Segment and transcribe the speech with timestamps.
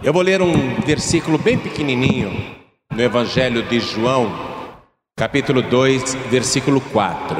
[0.00, 2.30] Eu vou ler um versículo bem pequenininho
[2.88, 4.28] no Evangelho de João,
[5.16, 7.36] capítulo 2, versículo 4.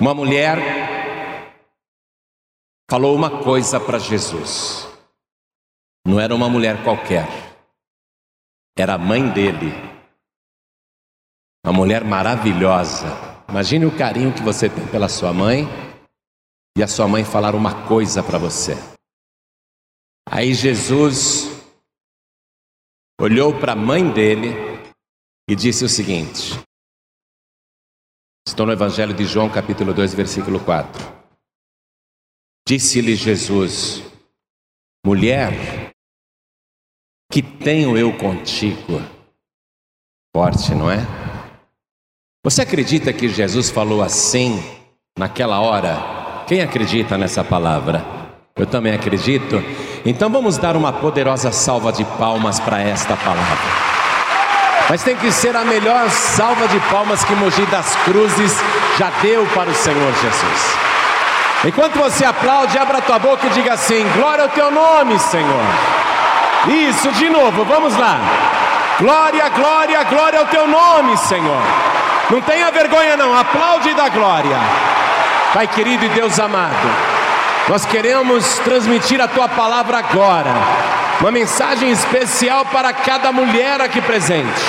[0.00, 0.58] Uma mulher
[2.90, 4.88] falou uma coisa para Jesus.
[6.04, 7.28] Não era uma mulher qualquer,
[8.76, 9.72] era a mãe dele.
[11.64, 13.06] Uma mulher maravilhosa.
[13.48, 15.64] Imagine o carinho que você tem pela sua mãe
[16.76, 18.91] e a sua mãe falar uma coisa para você.
[20.28, 21.48] Aí Jesus
[23.20, 24.50] olhou para a mãe dele
[25.48, 26.58] e disse o seguinte:
[28.46, 31.00] Estou no Evangelho de João, capítulo 2, versículo 4.
[32.66, 34.02] Disse-lhe Jesus:
[35.04, 35.92] Mulher,
[37.30, 39.00] que tenho eu contigo?
[40.34, 40.98] Forte, não é?
[42.44, 44.58] Você acredita que Jesus falou assim
[45.16, 46.44] naquela hora?
[46.46, 48.04] Quem acredita nessa palavra?
[48.56, 49.56] Eu também acredito.
[50.04, 53.92] Então vamos dar uma poderosa salva de palmas para esta palavra.
[54.88, 58.60] Mas tem que ser a melhor salva de palmas que Mogi das Cruzes
[58.98, 60.76] já deu para o Senhor Jesus.
[61.64, 65.64] Enquanto você aplaude, abra tua boca e diga assim: Glória ao teu nome, Senhor.
[66.66, 68.18] Isso, de novo, vamos lá.
[68.98, 71.62] Glória, glória, glória ao teu nome, Senhor.
[72.28, 74.58] Não tenha vergonha, não, aplaude dá glória.
[75.54, 77.11] Pai querido e Deus amado.
[77.68, 80.50] Nós queremos transmitir a tua palavra agora,
[81.20, 84.60] uma mensagem especial para cada mulher aqui presente.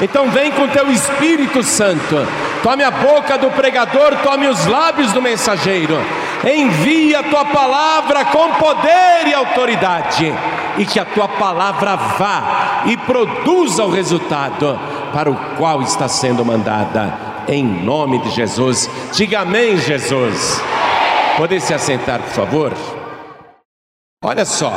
[0.00, 2.26] Então vem com teu Espírito Santo,
[2.62, 6.00] tome a boca do pregador, tome os lábios do mensageiro,
[6.44, 10.32] envia a tua palavra com poder e autoridade,
[10.78, 14.78] e que a tua palavra vá e produza o resultado
[15.12, 17.12] para o qual está sendo mandada,
[17.48, 18.88] em nome de Jesus.
[19.12, 20.62] Diga amém, Jesus.
[21.38, 22.72] Podem se assentar, por favor?
[24.24, 24.72] Olha só.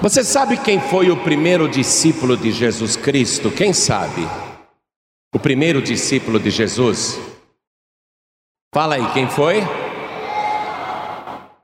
[0.00, 3.50] Você sabe quem foi o primeiro discípulo de Jesus Cristo?
[3.50, 4.22] Quem sabe?
[5.34, 7.18] O primeiro discípulo de Jesus?
[8.72, 9.62] Fala aí, quem foi?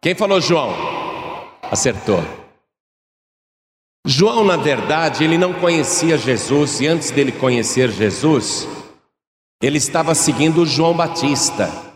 [0.03, 0.75] Quem falou João?
[1.62, 2.19] Acertou.
[4.04, 8.66] João, na verdade, ele não conhecia Jesus e antes dele conhecer Jesus,
[9.62, 11.94] ele estava seguindo João Batista.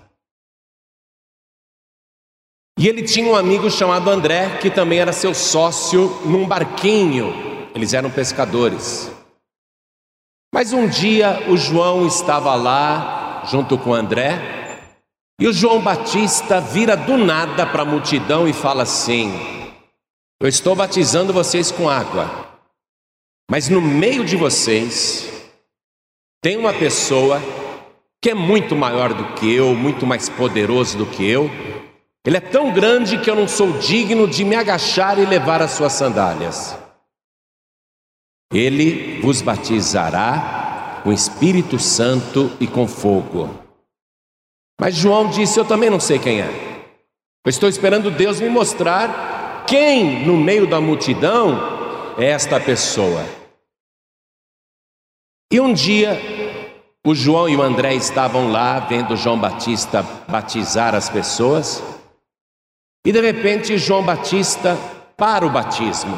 [2.78, 7.34] E ele tinha um amigo chamado André, que também era seu sócio num barquinho.
[7.74, 9.10] Eles eram pescadores.
[10.54, 14.84] Mas um dia o João estava lá, junto com André,
[15.40, 19.32] e o João Batista vira do nada para a multidão e fala assim:
[20.40, 22.60] Eu estou batizando vocês com água,
[23.50, 25.50] mas no meio de vocês
[26.40, 27.42] tem uma pessoa
[28.22, 31.50] que é muito maior do que eu, muito mais poderoso do que eu,
[32.28, 35.70] ele é tão grande que eu não sou digno de me agachar e levar as
[35.70, 36.76] suas sandálias.
[38.52, 43.48] Ele vos batizará com Espírito Santo e com fogo.
[44.78, 46.48] Mas João disse: Eu também não sei quem é.
[47.46, 53.24] Eu estou esperando Deus me mostrar quem no meio da multidão é esta pessoa.
[55.50, 56.20] E um dia,
[57.06, 61.82] o João e o André estavam lá vendo João Batista batizar as pessoas.
[63.04, 64.76] E de repente João Batista
[65.16, 66.16] para o batismo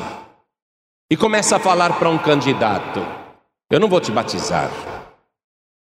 [1.11, 3.01] e começa a falar para um candidato:
[3.71, 4.71] Eu não vou te batizar,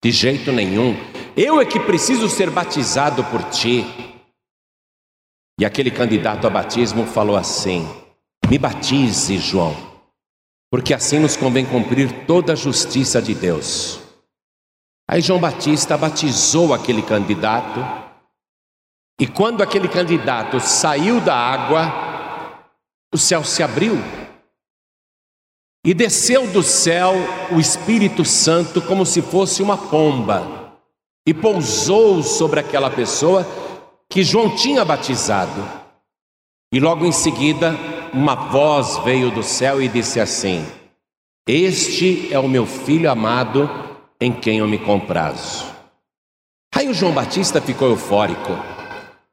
[0.03, 0.97] de jeito nenhum,
[1.37, 3.85] eu é que preciso ser batizado por ti.
[5.61, 7.87] E aquele candidato a batismo falou assim:
[8.49, 9.77] Me batize, João,
[10.71, 14.01] porque assim nos convém cumprir toda a justiça de Deus.
[15.07, 17.81] Aí João Batista batizou aquele candidato
[19.21, 22.65] e quando aquele candidato saiu da água,
[23.13, 23.99] o céu se abriu.
[25.85, 27.13] E desceu do céu
[27.53, 30.73] o Espírito Santo como se fosse uma pomba,
[31.27, 33.47] e pousou sobre aquela pessoa
[34.09, 35.69] que João tinha batizado.
[36.73, 37.77] E logo em seguida,
[38.15, 40.65] uma voz veio do céu e disse assim:
[41.47, 43.69] Este é o meu filho amado,
[44.19, 45.67] em quem eu me comprazo.
[46.75, 48.80] Aí o João Batista ficou eufórico.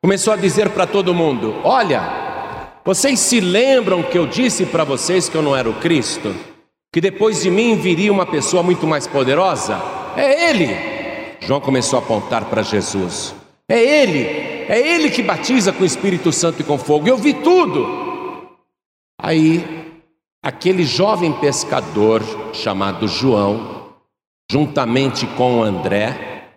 [0.03, 5.27] Começou a dizer para todo mundo: Olha, vocês se lembram que eu disse para vocês
[5.27, 6.35] que eu não era o Cristo?
[6.93, 9.75] Que depois de mim viria uma pessoa muito mais poderosa?
[10.15, 11.37] É Ele!
[11.41, 13.33] João começou a apontar para Jesus:
[13.67, 14.47] É Ele!
[14.69, 17.07] É Ele que batiza com o Espírito Santo e com fogo.
[17.07, 18.47] Eu vi tudo.
[19.19, 19.99] Aí,
[20.43, 22.21] aquele jovem pescador
[22.53, 23.93] chamado João,
[24.51, 26.49] juntamente com André,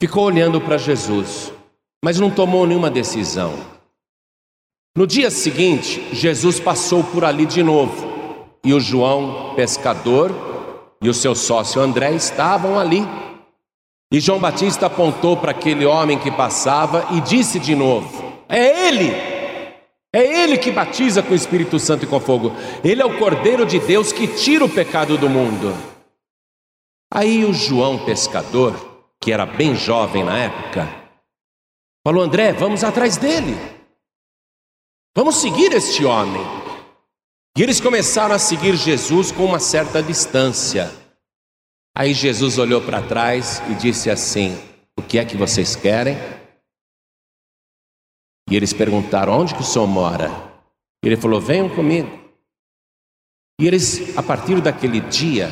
[0.00, 1.55] ficou olhando para Jesus
[2.04, 3.54] mas não tomou nenhuma decisão.
[4.96, 8.16] No dia seguinte, Jesus passou por ali de novo
[8.64, 10.32] e o João, pescador,
[11.00, 13.06] e o seu sócio André estavam ali.
[14.12, 19.36] E João Batista apontou para aquele homem que passava e disse de novo: É ele!
[20.12, 22.52] É ele que batiza com o Espírito Santo e com fogo.
[22.82, 25.76] Ele é o Cordeiro de Deus que tira o pecado do mundo.
[27.12, 28.74] Aí o João pescador,
[29.20, 30.88] que era bem jovem na época,
[32.06, 33.56] falou: André, vamos atrás dele.
[35.16, 36.40] Vamos seguir este homem.
[37.58, 40.94] E eles começaram a seguir Jesus com uma certa distância.
[41.96, 44.56] Aí Jesus olhou para trás e disse assim:
[44.96, 46.16] O que é que vocês querem?
[48.48, 50.30] E eles perguntaram: Onde que o senhor mora?
[51.04, 52.08] E ele falou: Venham comigo.
[53.60, 55.50] E eles, a partir daquele dia,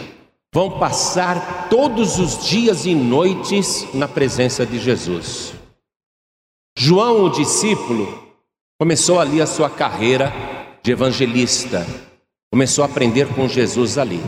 [0.55, 5.64] vão passar todos os dias e noites na presença de Jesus.
[6.77, 8.37] João, o discípulo,
[8.81, 10.33] começou ali a sua carreira
[10.83, 11.87] de evangelista,
[12.53, 14.21] começou a aprender com Jesus ali.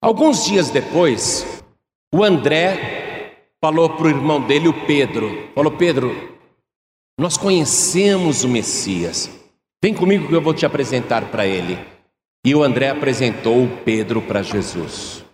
[0.00, 1.44] Alguns dias depois,
[2.14, 6.38] o André falou para o irmão dele, o Pedro: falou, Pedro,
[7.18, 9.28] nós conhecemos o Messias,
[9.82, 11.76] vem comigo que eu vou te apresentar para ele.
[12.46, 15.24] E o André apresentou o Pedro para Jesus.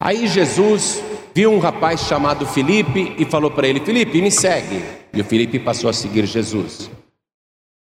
[0.00, 1.02] Aí Jesus
[1.34, 4.84] viu um rapaz chamado Felipe e falou para ele: Felipe, me segue.
[5.12, 6.90] E o Felipe passou a seguir Jesus.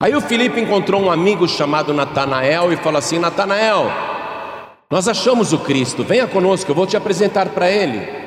[0.01, 3.89] Aí o Felipe encontrou um amigo chamado Natanael e falou assim: Natanael,
[4.91, 8.23] nós achamos o Cristo, venha conosco, eu vou te apresentar para ele.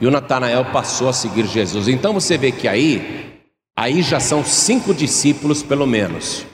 [0.00, 1.88] E o Natanael passou a seguir Jesus.
[1.88, 3.40] Então você vê que aí,
[3.76, 6.46] aí já são cinco discípulos pelo menos.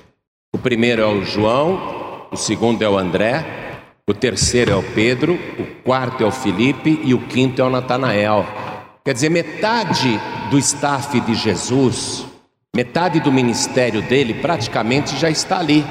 [0.54, 3.63] O primeiro é o João, o segundo é o André,
[4.08, 7.70] o terceiro é o Pedro, o quarto é o Felipe e o quinto é o
[7.70, 8.44] Natanael.
[9.04, 10.18] Quer dizer, metade
[10.50, 12.26] do staff de Jesus,
[12.74, 15.84] metade do ministério dele praticamente já está ali.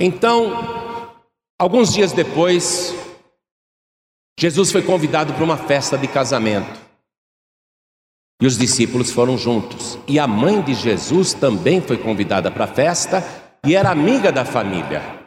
[0.00, 0.82] Então,
[1.62, 2.92] Alguns dias depois,
[4.36, 6.76] Jesus foi convidado para uma festa de casamento.
[8.42, 9.96] E os discípulos foram juntos.
[10.08, 13.22] E a mãe de Jesus também foi convidada para a festa
[13.64, 15.21] e era amiga da família.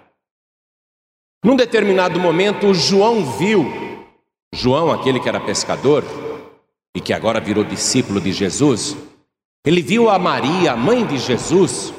[1.46, 3.66] Num determinado momento, João viu,
[4.54, 6.04] João, aquele que era pescador
[6.96, 8.98] e que agora virou discípulo de Jesus,
[9.66, 11.94] ele viu a Maria, a mãe de Jesus,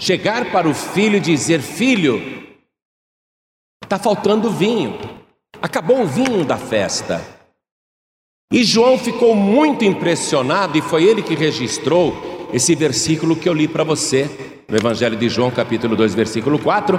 [0.00, 2.42] chegar para o filho e dizer: Filho,
[3.92, 4.98] Está faltando vinho.
[5.60, 7.22] Acabou o vinho da festa.
[8.50, 13.66] E João ficou muito impressionado, e foi ele que registrou esse versículo que eu li
[13.66, 14.28] para você,
[14.68, 16.98] no Evangelho de João, capítulo 2, versículo 4.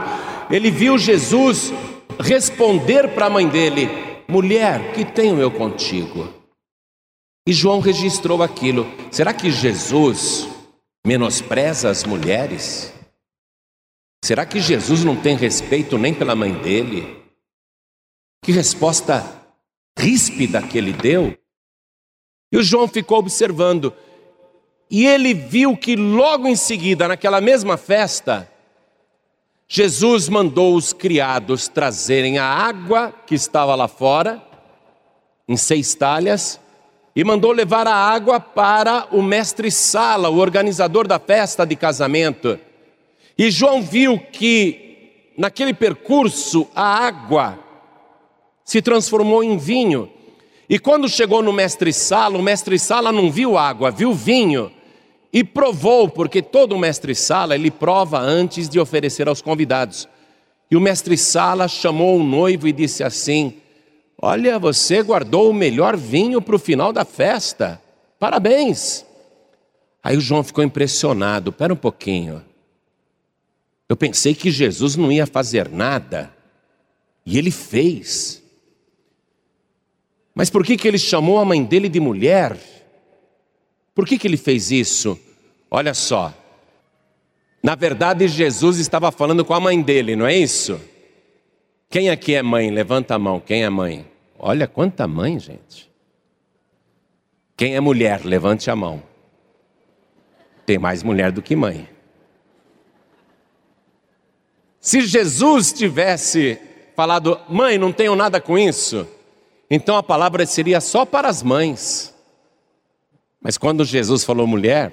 [0.49, 1.71] Ele viu Jesus
[2.19, 3.89] responder para a mãe dele:
[4.27, 6.27] Mulher, que tenho eu contigo?
[7.47, 8.87] E João registrou aquilo.
[9.11, 10.47] Será que Jesus
[11.05, 12.93] menospreza as mulheres?
[14.23, 17.21] Será que Jesus não tem respeito nem pela mãe dele?
[18.43, 19.23] Que resposta
[19.97, 21.37] ríspida que ele deu.
[22.51, 23.93] E o João ficou observando,
[24.95, 28.47] e ele viu que logo em seguida, naquela mesma festa,
[29.67, 34.39] Jesus mandou os criados trazerem a água que estava lá fora,
[35.47, 36.59] em seis talhas,
[37.15, 42.59] e mandou levar a água para o mestre Sala, o organizador da festa de casamento.
[43.35, 47.57] E João viu que naquele percurso a água
[48.63, 50.07] se transformou em vinho.
[50.69, 54.71] E quando chegou no mestre Sala, o mestre Sala não viu água, viu vinho
[55.33, 60.07] e provou, porque todo mestre Sala ele prova antes de oferecer aos convidados.
[60.69, 63.55] E o mestre Sala chamou o noivo e disse assim:
[64.21, 67.81] Olha, você guardou o melhor vinho para o final da festa.
[68.19, 69.03] Parabéns.
[70.03, 71.51] Aí o João ficou impressionado.
[71.51, 72.43] Pera um pouquinho.
[73.89, 76.33] Eu pensei que Jesus não ia fazer nada,
[77.25, 78.41] e ele fez.
[80.33, 82.57] Mas por que, que ele chamou a mãe dele de mulher?
[83.93, 85.19] Por que, que ele fez isso?
[85.69, 86.33] Olha só,
[87.61, 90.79] na verdade Jesus estava falando com a mãe dele, não é isso?
[91.89, 92.71] Quem aqui é mãe?
[92.71, 93.39] Levanta a mão.
[93.39, 94.03] Quem é mãe?
[94.39, 95.91] Olha quanta mãe, gente.
[97.55, 98.25] Quem é mulher?
[98.25, 99.01] Levante a mão.
[100.65, 101.87] Tem mais mulher do que mãe.
[104.79, 106.59] Se Jesus tivesse
[106.95, 109.07] falado, mãe, não tenho nada com isso,
[109.69, 112.12] então a palavra seria só para as mães.
[113.43, 114.87] Mas quando Jesus falou mulher,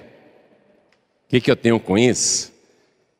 [1.24, 2.52] o que, que eu tenho com isso?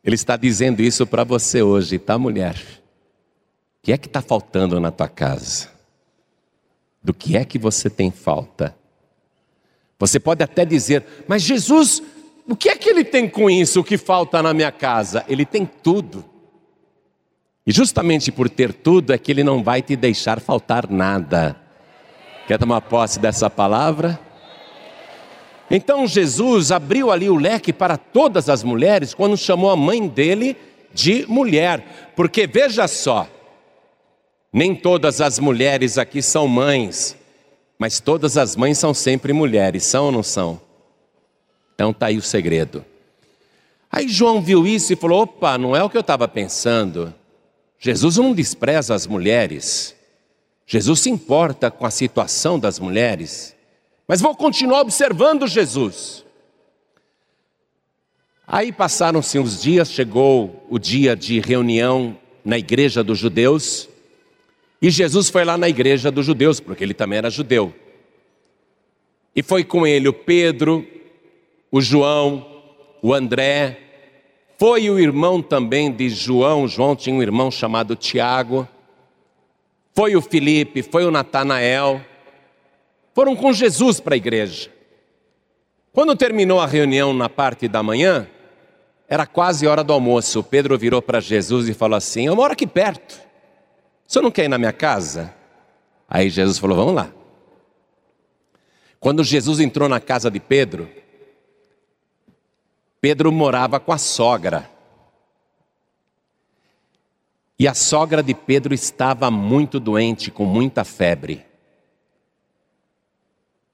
[0.05, 2.57] Ele está dizendo isso para você hoje, tá, mulher?
[2.57, 5.71] O que é que está faltando na tua casa?
[7.03, 8.77] Do que é que você tem falta?
[9.99, 12.03] Você pode até dizer, mas Jesus
[12.51, 15.25] o que é que ele tem com isso, o que falta na minha casa?
[15.29, 16.25] Ele tem tudo.
[17.65, 21.55] E justamente por ter tudo é que ele não vai te deixar faltar nada.
[22.49, 24.19] Quer tomar posse dessa palavra?
[25.71, 30.57] Então Jesus abriu ali o leque para todas as mulheres quando chamou a mãe dele
[30.93, 33.29] de mulher, porque veja só,
[34.53, 37.17] nem todas as mulheres aqui são mães,
[37.79, 40.61] mas todas as mães são sempre mulheres, são ou não são?
[41.75, 42.85] Então está aí o segredo.
[43.91, 47.15] Aí João viu isso e falou: opa, não é o que eu estava pensando.
[47.79, 49.97] Jesus não despreza as mulheres.
[50.67, 53.57] Jesus se importa com a situação das mulheres.
[54.11, 56.25] Mas vou continuar observando Jesus.
[58.45, 63.89] Aí passaram-se uns dias, chegou o dia de reunião na igreja dos judeus,
[64.83, 67.73] e Jesus foi lá na igreja dos judeus, porque ele também era judeu.
[69.37, 70.85] E foi com ele o Pedro,
[71.71, 72.45] o João,
[73.01, 73.79] o André,
[74.59, 78.67] foi o irmão também de João, João tinha um irmão chamado Tiago,
[79.95, 82.05] foi o Felipe, foi o Natanael,
[83.15, 84.71] foram com Jesus para a igreja.
[85.93, 88.29] Quando terminou a reunião na parte da manhã,
[89.09, 90.43] era quase hora do almoço.
[90.43, 93.21] Pedro virou para Jesus e falou assim: Eu moro aqui perto.
[94.07, 95.35] O senhor não quer ir na minha casa?
[96.09, 97.13] Aí Jesus falou: Vamos lá.
[99.01, 100.89] Quando Jesus entrou na casa de Pedro,
[103.01, 104.71] Pedro morava com a sogra.
[107.59, 111.50] E a sogra de Pedro estava muito doente, com muita febre.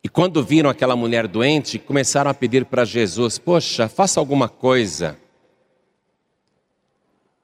[0.07, 5.19] E quando viram aquela mulher doente, começaram a pedir para Jesus: Poxa, faça alguma coisa.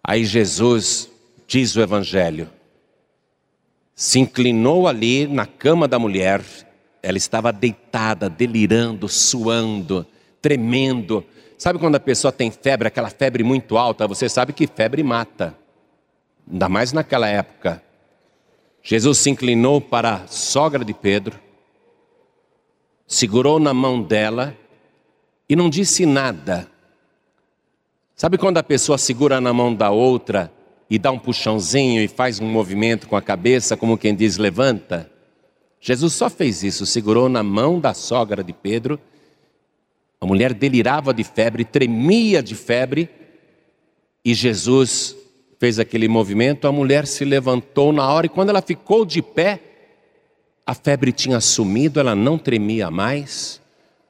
[0.01, 1.11] Aí Jesus,
[1.45, 2.49] diz o Evangelho,
[3.97, 6.41] se inclinou ali na cama da mulher,
[7.03, 10.07] ela estava deitada, delirando, suando,
[10.41, 11.27] tremendo,
[11.59, 14.07] Sabe quando a pessoa tem febre, aquela febre muito alta?
[14.07, 15.53] Você sabe que febre mata.
[16.49, 17.83] Ainda mais naquela época.
[18.81, 21.39] Jesus se inclinou para a sogra de Pedro,
[23.13, 24.57] segurou na mão dela
[25.49, 26.69] e não disse nada.
[28.15, 30.53] Sabe quando a pessoa segura na mão da outra
[30.89, 35.11] e dá um puxãozinho e faz um movimento com a cabeça, como quem diz levanta?
[35.81, 39.01] Jesus só fez isso, segurou na mão da sogra de Pedro
[40.23, 43.11] a mulher delirava de febre, tremia de febre,
[44.25, 45.17] e Jesus
[45.59, 46.69] fez aquele movimento.
[46.69, 49.61] A mulher se levantou na hora, e quando ela ficou de pé,
[50.67, 53.61] a febre tinha sumido, ela não tremia mais,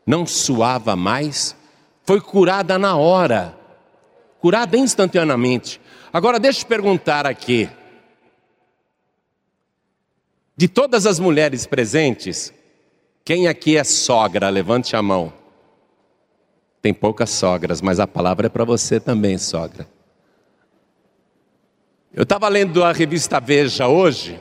[0.07, 1.57] não suava mais,
[2.05, 3.57] foi curada na hora,
[4.41, 5.81] curada instantaneamente.
[6.13, 7.71] Agora deixa eu perguntar aqui:
[10.57, 12.53] de todas as mulheres presentes,
[13.25, 14.49] quem aqui é sogra?
[14.51, 15.33] Levante a mão.
[16.83, 19.89] Tem poucas sogras, mas a palavra é para você também, sogra.
[22.13, 24.39] Eu estava lendo a revista Veja hoje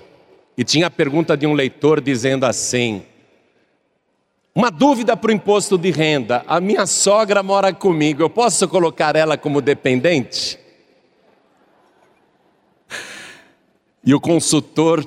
[0.61, 3.01] e tinha a pergunta de um leitor dizendo assim:
[4.53, 6.43] uma dúvida para o imposto de renda.
[6.45, 10.59] A minha sogra mora comigo, eu posso colocar ela como dependente?
[14.05, 15.03] E o consultor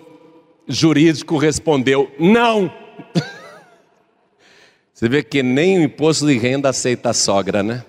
[0.66, 2.68] jurídico respondeu: não.
[4.92, 7.84] Você vê que nem o imposto de renda aceita a sogra, né?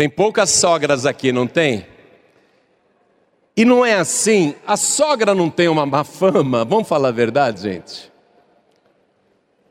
[0.00, 1.86] Tem poucas sogras aqui, não tem?
[3.54, 7.60] E não é assim, a sogra não tem uma má fama, vamos falar a verdade,
[7.60, 8.10] gente?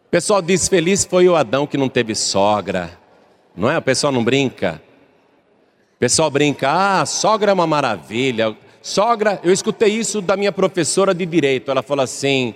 [0.06, 2.96] O pessoal diz: feliz foi o Adão que não teve sogra,
[3.56, 3.80] não é?
[3.80, 4.80] O pessoal não brinca.
[5.96, 6.70] O pessoal brinca:
[7.02, 8.56] ah, sogra é uma maravilha.
[8.84, 11.72] Sogra, eu escutei isso da minha professora de direito.
[11.72, 12.54] Ela falou assim: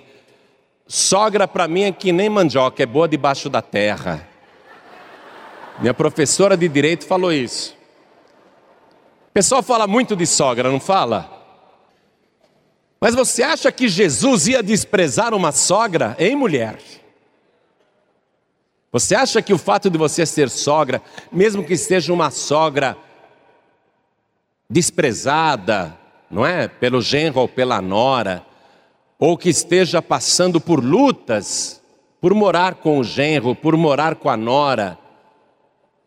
[0.86, 4.28] sogra para mim é que nem mandioca, é boa debaixo da terra.
[5.78, 7.76] Minha professora de direito falou isso.
[9.28, 11.30] O pessoal fala muito de sogra, não fala?
[13.00, 16.78] Mas você acha que Jesus ia desprezar uma sogra, hein, mulher?
[18.92, 22.96] Você acha que o fato de você ser sogra, mesmo que seja uma sogra
[24.70, 25.98] desprezada,
[26.30, 26.68] não é?
[26.68, 28.46] Pelo genro ou pela nora,
[29.18, 31.82] ou que esteja passando por lutas
[32.24, 34.98] por morar com o genro, por morar com a nora.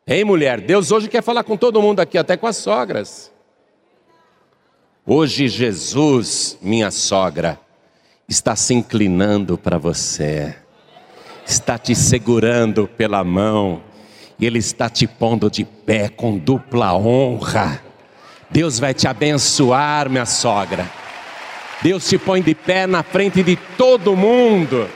[0.10, 3.30] Ei, mulher, Deus hoje quer falar com todo mundo aqui, até com as sogras.
[5.06, 7.60] Hoje Jesus, minha sogra,
[8.26, 10.56] está se inclinando para você,
[11.46, 13.84] está te segurando pela mão,
[14.40, 17.84] e Ele está te pondo de pé com dupla honra.
[18.50, 20.90] Deus vai te abençoar, minha sogra.
[21.82, 24.88] Deus te põe de pé na frente de todo mundo.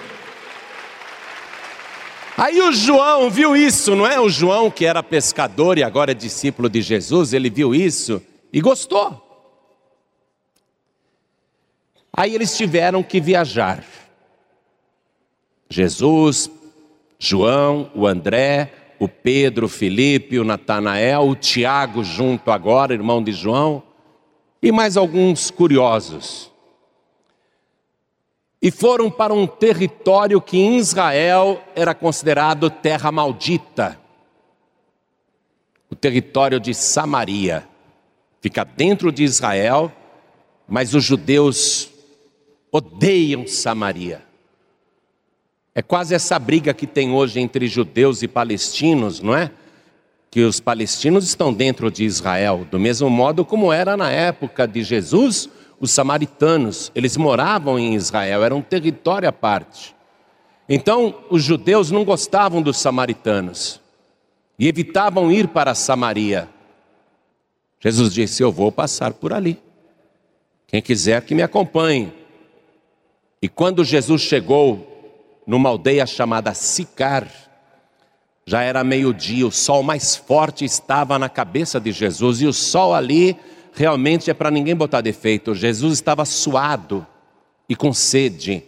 [2.42, 4.20] Aí o João viu isso, não é?
[4.20, 8.20] O João que era pescador e agora é discípulo de Jesus, ele viu isso
[8.52, 9.22] e gostou.
[12.12, 13.86] Aí eles tiveram que viajar.
[15.70, 16.50] Jesus,
[17.20, 23.34] João, o André, o Pedro, o Felipe, o Natanael, o Tiago junto agora, irmão de
[23.34, 23.84] João,
[24.64, 26.51] e mais alguns curiosos
[28.62, 34.00] e foram para um território que em Israel era considerado terra maldita.
[35.90, 37.68] O território de Samaria.
[38.40, 39.92] Fica dentro de Israel,
[40.68, 41.90] mas os judeus
[42.72, 44.24] odeiam Samaria.
[45.74, 49.52] É quase essa briga que tem hoje entre judeus e palestinos, não é?
[50.30, 54.84] Que os palestinos estão dentro de Israel, do mesmo modo como era na época de
[54.84, 55.50] Jesus
[55.82, 59.96] os samaritanos, eles moravam em Israel, era um território à parte.
[60.70, 63.82] Então, os judeus não gostavam dos samaritanos
[64.60, 66.48] e evitavam ir para Samaria.
[67.80, 69.60] Jesus disse: Eu vou passar por ali.
[70.68, 72.14] Quem quiser que me acompanhe.
[73.42, 74.88] E quando Jesus chegou
[75.48, 77.28] numa aldeia chamada Sicar,
[78.46, 82.94] já era meio-dia, o sol mais forte estava na cabeça de Jesus, e o sol
[82.94, 83.36] ali
[83.74, 85.56] realmente é para ninguém botar defeito.
[85.56, 87.06] Jesus estava suado
[87.68, 88.64] e com sede.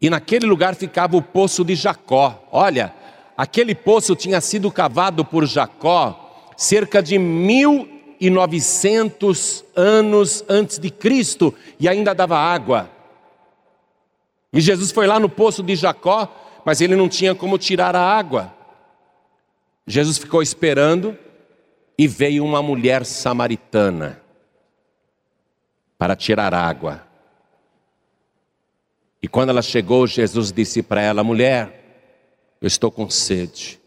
[0.00, 2.46] E naquele lugar ficava o poço de Jacó.
[2.52, 2.94] Olha,
[3.36, 6.26] aquele poço tinha sido cavado por Jacó
[6.58, 12.90] cerca de 1900 anos antes de Cristo e ainda dava água.
[14.52, 18.02] E Jesus foi lá no poço de Jacó, mas ele não tinha como tirar a
[18.02, 18.52] água.
[19.86, 21.16] Jesus ficou esperando
[21.98, 24.22] e veio uma mulher samaritana
[25.98, 27.02] para tirar água.
[29.20, 33.80] E quando ela chegou, Jesus disse para ela: Mulher, eu estou com sede,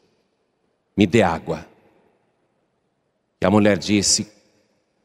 [0.96, 1.66] me dê água.
[3.40, 4.30] E a mulher disse: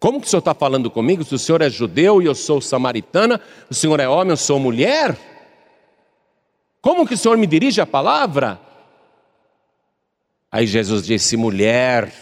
[0.01, 1.23] Como que o senhor está falando comigo?
[1.23, 3.41] Se o senhor é judeu e eu sou samaritana,
[3.71, 5.17] o senhor é homem, eu sou mulher?
[6.81, 8.61] Como que o senhor me dirige a palavra?
[10.51, 12.13] Aí Jesus disse: Mulher,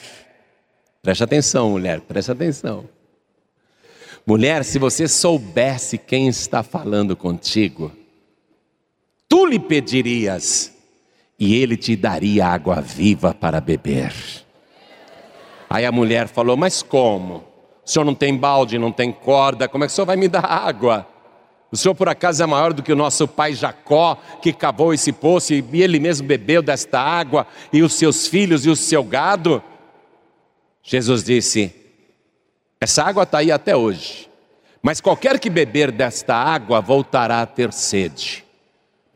[1.05, 2.88] Preste atenção, mulher, preste atenção.
[4.27, 7.93] Mulher, se você soubesse quem está falando contigo,
[9.29, 10.73] tu lhe pedirias
[11.38, 14.14] e ele te daria água viva para beber.
[15.69, 17.45] Aí a mulher falou: Mas como?
[17.85, 20.27] O senhor não tem balde, não tem corda, como é que o senhor vai me
[20.27, 21.07] dar água?
[21.71, 25.12] O senhor por acaso é maior do que o nosso pai Jacó, que cavou esse
[25.12, 29.62] poço e ele mesmo bebeu desta água, e os seus filhos e o seu gado?
[30.87, 31.75] Jesus disse:
[32.79, 34.29] Essa água está aí até hoje,
[34.83, 38.44] mas qualquer que beber desta água voltará a ter sede.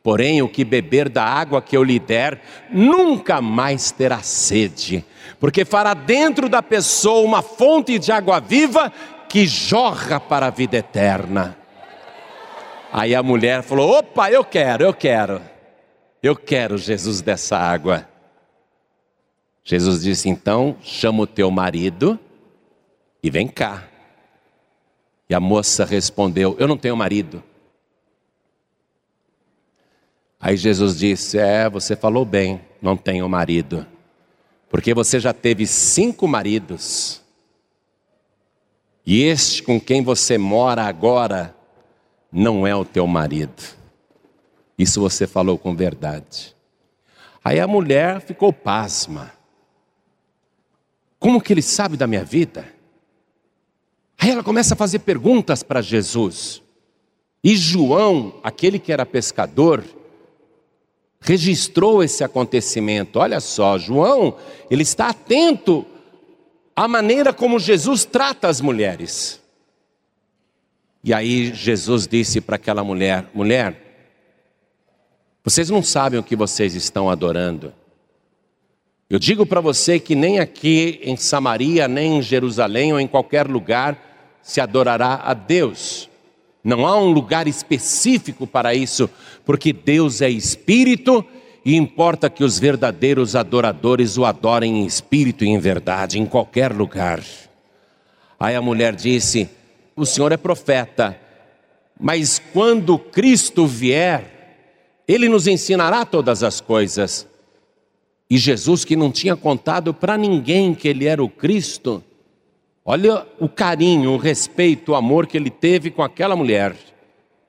[0.02, 5.04] Porém, o que beber da água que eu lhe der, nunca mais terá sede,
[5.38, 8.90] porque fará dentro da pessoa uma fonte de água viva
[9.28, 11.58] que jorra para a vida eterna.
[12.90, 15.42] Aí a mulher falou: opa, eu quero, eu quero,
[16.22, 18.08] eu quero Jesus dessa água.
[19.68, 22.18] Jesus disse: então, chama o teu marido
[23.22, 23.86] e vem cá.
[25.28, 27.44] E a moça respondeu: Eu não tenho marido.
[30.40, 33.86] Aí Jesus disse: É, você falou bem, não tenho marido,
[34.70, 37.20] porque você já teve cinco maridos,
[39.04, 41.54] e este com quem você mora agora
[42.32, 43.76] não é o teu marido.
[44.78, 46.56] Isso você falou com verdade.
[47.44, 49.36] Aí a mulher ficou pasma.
[51.18, 52.66] Como que ele sabe da minha vida?
[54.18, 56.62] Aí ela começa a fazer perguntas para Jesus.
[57.42, 59.84] E João, aquele que era pescador,
[61.20, 63.18] registrou esse acontecimento.
[63.18, 64.36] Olha só, João,
[64.70, 65.86] ele está atento
[66.74, 69.40] à maneira como Jesus trata as mulheres.
[71.02, 73.88] E aí Jesus disse para aquela mulher: mulher,
[75.44, 77.72] vocês não sabem o que vocês estão adorando.
[79.10, 83.48] Eu digo para você que nem aqui em Samaria, nem em Jerusalém ou em qualquer
[83.48, 86.10] lugar se adorará a Deus.
[86.62, 89.08] Não há um lugar específico para isso,
[89.46, 91.24] porque Deus é espírito
[91.64, 96.72] e importa que os verdadeiros adoradores o adorem em espírito e em verdade, em qualquer
[96.72, 97.22] lugar.
[98.38, 99.48] Aí a mulher disse:
[99.96, 101.18] O senhor é profeta,
[101.98, 107.27] mas quando Cristo vier, ele nos ensinará todas as coisas.
[108.30, 112.04] E Jesus, que não tinha contado para ninguém que ele era o Cristo,
[112.84, 116.76] olha o carinho, o respeito, o amor que ele teve com aquela mulher.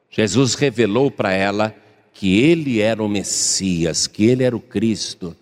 [0.09, 1.75] Jesus revelou para ela
[2.13, 5.35] que ele era o Messias, que ele era o Cristo.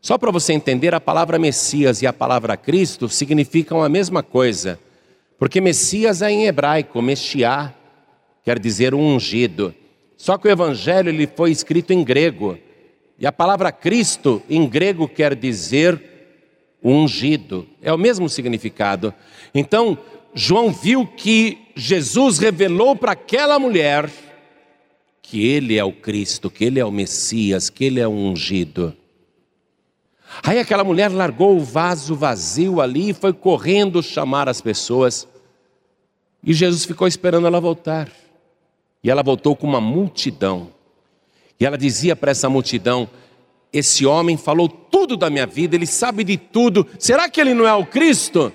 [0.00, 4.78] Só para você entender, a palavra Messias e a palavra Cristo significam a mesma coisa,
[5.38, 7.74] porque Messias é em hebraico, Meshiá,
[8.44, 9.74] quer dizer um ungido.
[10.16, 12.58] Só que o Evangelho ele foi escrito em grego,
[13.20, 16.02] e a palavra Cristo em grego quer dizer
[16.82, 19.12] ungido, é o mesmo significado.
[19.54, 19.98] Então,
[20.34, 24.10] João viu que Jesus revelou para aquela mulher
[25.20, 28.96] que ele é o Cristo, que ele é o Messias, que ele é o ungido.
[30.42, 35.28] Aí aquela mulher largou o vaso vazio ali e foi correndo chamar as pessoas.
[36.42, 38.10] E Jesus ficou esperando ela voltar.
[39.04, 40.70] E ela voltou com uma multidão.
[41.60, 43.08] E ela dizia para essa multidão:
[43.70, 46.86] Esse homem falou tudo da minha vida, ele sabe de tudo.
[46.98, 48.50] Será que ele não é o Cristo?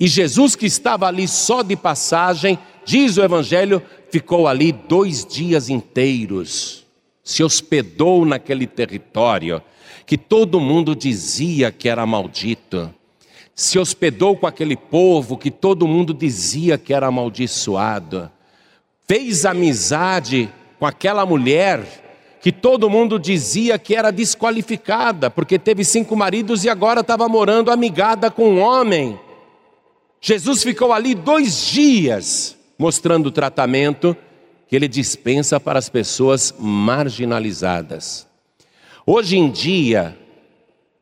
[0.00, 5.68] E Jesus, que estava ali só de passagem, diz o Evangelho, ficou ali dois dias
[5.68, 6.84] inteiros,
[7.22, 9.62] se hospedou naquele território
[10.06, 12.92] que todo mundo dizia que era maldito,
[13.54, 18.30] se hospedou com aquele povo que todo mundo dizia que era amaldiçoado,
[19.06, 22.03] fez amizade com aquela mulher
[22.44, 27.70] que todo mundo dizia que era desqualificada, porque teve cinco maridos e agora estava morando
[27.70, 29.18] amigada com um homem.
[30.20, 34.14] Jesus ficou ali dois dias mostrando o tratamento
[34.68, 38.26] que ele dispensa para as pessoas marginalizadas.
[39.06, 40.14] Hoje em dia,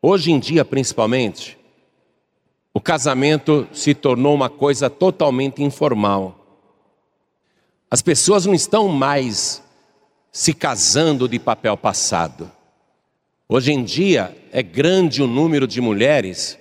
[0.01, 1.59] hoje em dia principalmente,
[2.73, 6.39] o casamento se tornou uma coisa totalmente informal.
[7.91, 9.62] As pessoas não estão mais
[10.33, 12.51] se casando de papel passado.
[13.47, 16.59] Hoje em dia é grande o número de mulheres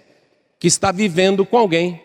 [0.59, 2.03] que está vivendo com alguém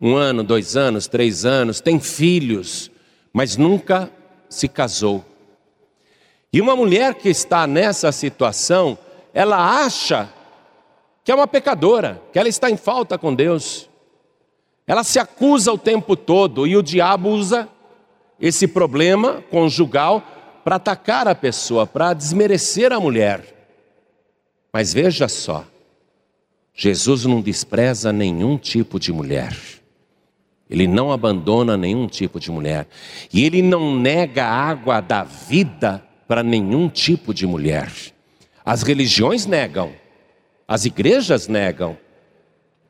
[0.00, 2.90] um ano, dois anos, três anos, tem filhos,
[3.32, 4.10] mas nunca
[4.48, 5.24] se casou.
[6.52, 8.98] E uma mulher que está nessa situação,
[9.32, 10.28] ela acha
[11.24, 13.88] que é uma pecadora, que ela está em falta com Deus.
[14.86, 17.68] Ela se acusa o tempo todo e o diabo usa
[18.40, 20.22] esse problema conjugal
[20.64, 23.54] para atacar a pessoa, para desmerecer a mulher.
[24.72, 25.64] Mas veja só,
[26.74, 29.56] Jesus não despreza nenhum tipo de mulher.
[30.68, 32.86] Ele não abandona nenhum tipo de mulher.
[33.32, 37.90] E ele não nega a água da vida para nenhum tipo de mulher.
[38.64, 39.92] As religiões negam,
[40.66, 41.96] as igrejas negam.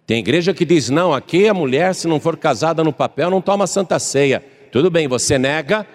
[0.07, 3.43] Tem igreja que diz: não, aqui a mulher, se não for casada no papel, não
[3.43, 4.43] toma santa ceia.
[4.77, 5.87] Tudo bem, você nega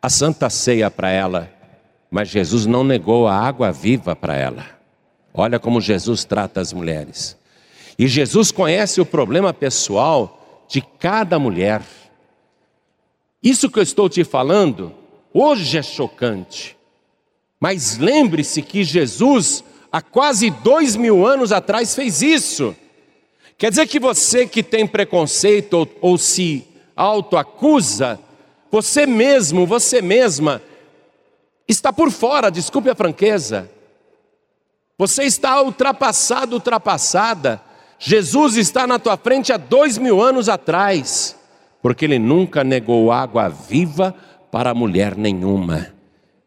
[0.00, 1.52] a santa ceia para ela,
[2.08, 4.64] mas Jesus não negou a água viva para ela.
[5.34, 7.36] Olha como Jesus trata as mulheres.
[7.98, 11.82] E Jesus conhece o problema pessoal de cada mulher.
[13.42, 14.94] Isso que eu estou te falando,
[15.34, 16.76] hoje é chocante.
[17.58, 22.76] Mas lembre-se que Jesus, há quase dois mil anos atrás, fez isso.
[23.58, 28.18] Quer dizer que você que tem preconceito ou, ou se autoacusa,
[28.70, 30.62] você mesmo, você mesma,
[31.68, 33.70] está por fora, desculpe a franqueza.
[34.98, 37.60] Você está ultrapassado, ultrapassada.
[37.98, 41.36] Jesus está na tua frente há dois mil anos atrás,
[41.82, 44.14] porque ele nunca negou água viva
[44.50, 45.88] para mulher nenhuma.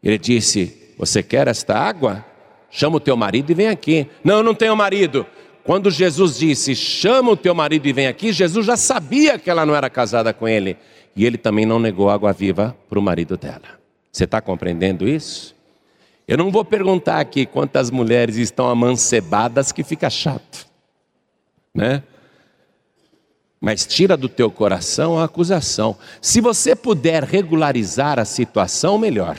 [0.02, 2.24] Ele disse: Você quer esta água?
[2.70, 4.06] Chama o teu marido e vem aqui.
[4.22, 5.26] Não, não tenho marido.
[5.70, 9.64] Quando Jesus disse: Chama o teu marido e vem aqui, Jesus já sabia que ela
[9.64, 10.76] não era casada com ele.
[11.14, 13.78] E ele também não negou água viva para o marido dela.
[14.10, 15.54] Você está compreendendo isso?
[16.26, 20.66] Eu não vou perguntar aqui quantas mulheres estão amancebadas que fica chato
[21.72, 22.02] né?
[23.60, 25.96] Mas tira do teu coração a acusação.
[26.20, 29.38] Se você puder regularizar a situação, melhor.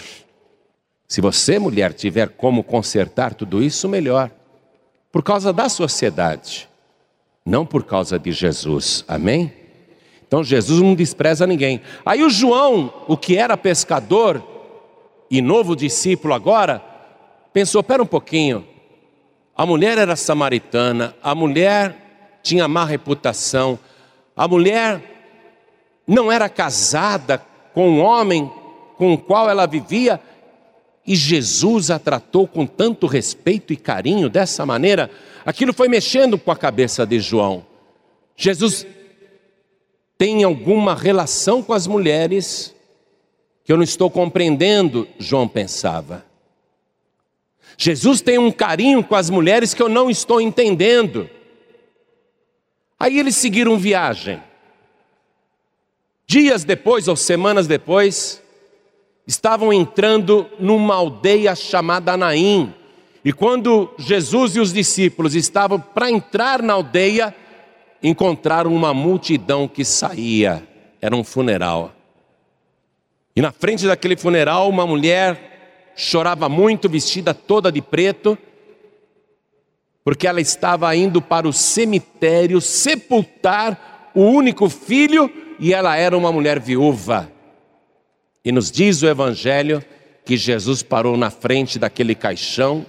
[1.09, 4.31] Se você, mulher, tiver como consertar tudo isso, melhor.
[5.11, 6.69] Por causa da sociedade,
[7.45, 9.03] não por causa de Jesus.
[9.07, 9.53] Amém?
[10.25, 11.81] Então Jesus não despreza ninguém.
[12.05, 14.41] Aí o João, o que era pescador
[15.29, 16.81] e novo discípulo agora,
[17.51, 18.65] pensou: pera um pouquinho.
[19.55, 23.77] A mulher era samaritana, a mulher tinha má reputação.
[24.35, 25.01] A mulher
[26.07, 27.41] não era casada
[27.73, 28.49] com o um homem
[28.97, 30.21] com o qual ela vivia,
[31.05, 35.09] e Jesus a tratou com tanto respeito e carinho dessa maneira,
[35.45, 37.65] aquilo foi mexendo com a cabeça de João.
[38.35, 38.85] Jesus
[40.17, 42.75] tem alguma relação com as mulheres
[43.63, 46.25] que eu não estou compreendendo, João pensava.
[47.77, 51.29] Jesus tem um carinho com as mulheres que eu não estou entendendo.
[52.99, 54.41] Aí eles seguiram viagem.
[56.27, 58.41] Dias depois ou semanas depois,
[59.31, 62.73] estavam entrando numa aldeia chamada Naim.
[63.23, 67.33] E quando Jesus e os discípulos estavam para entrar na aldeia,
[68.03, 70.67] encontraram uma multidão que saía.
[70.99, 71.93] Era um funeral.
[73.33, 78.37] E na frente daquele funeral, uma mulher chorava muito, vestida toda de preto,
[80.03, 86.33] porque ela estava indo para o cemitério sepultar o único filho e ela era uma
[86.33, 87.30] mulher viúva.
[88.43, 89.83] E nos diz o Evangelho
[90.25, 92.85] que Jesus parou na frente daquele caixão,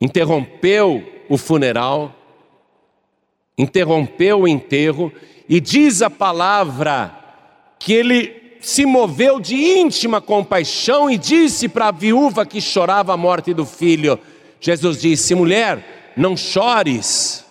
[0.00, 2.14] interrompeu o funeral,
[3.56, 5.12] interrompeu o enterro,
[5.48, 7.14] e diz a palavra
[7.78, 13.16] que ele se moveu de íntima compaixão e disse para a viúva que chorava a
[13.16, 14.18] morte do filho:
[14.60, 17.44] Jesus disse, mulher, não chores.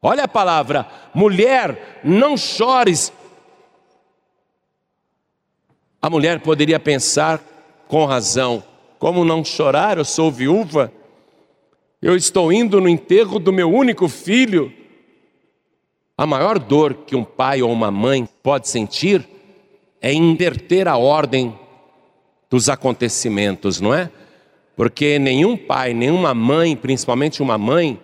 [0.00, 3.12] Olha a palavra, mulher, não chores.
[6.06, 7.42] A mulher poderia pensar
[7.88, 8.62] com razão:
[8.96, 9.98] como não chorar?
[9.98, 10.92] Eu sou viúva,
[12.00, 14.72] eu estou indo no enterro do meu único filho.
[16.16, 19.28] A maior dor que um pai ou uma mãe pode sentir
[20.00, 21.52] é inverter a ordem
[22.48, 24.08] dos acontecimentos, não é?
[24.76, 28.00] Porque nenhum pai, nenhuma mãe, principalmente uma mãe,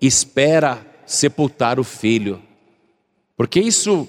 [0.00, 2.42] espera sepultar o filho.
[3.36, 4.08] Porque isso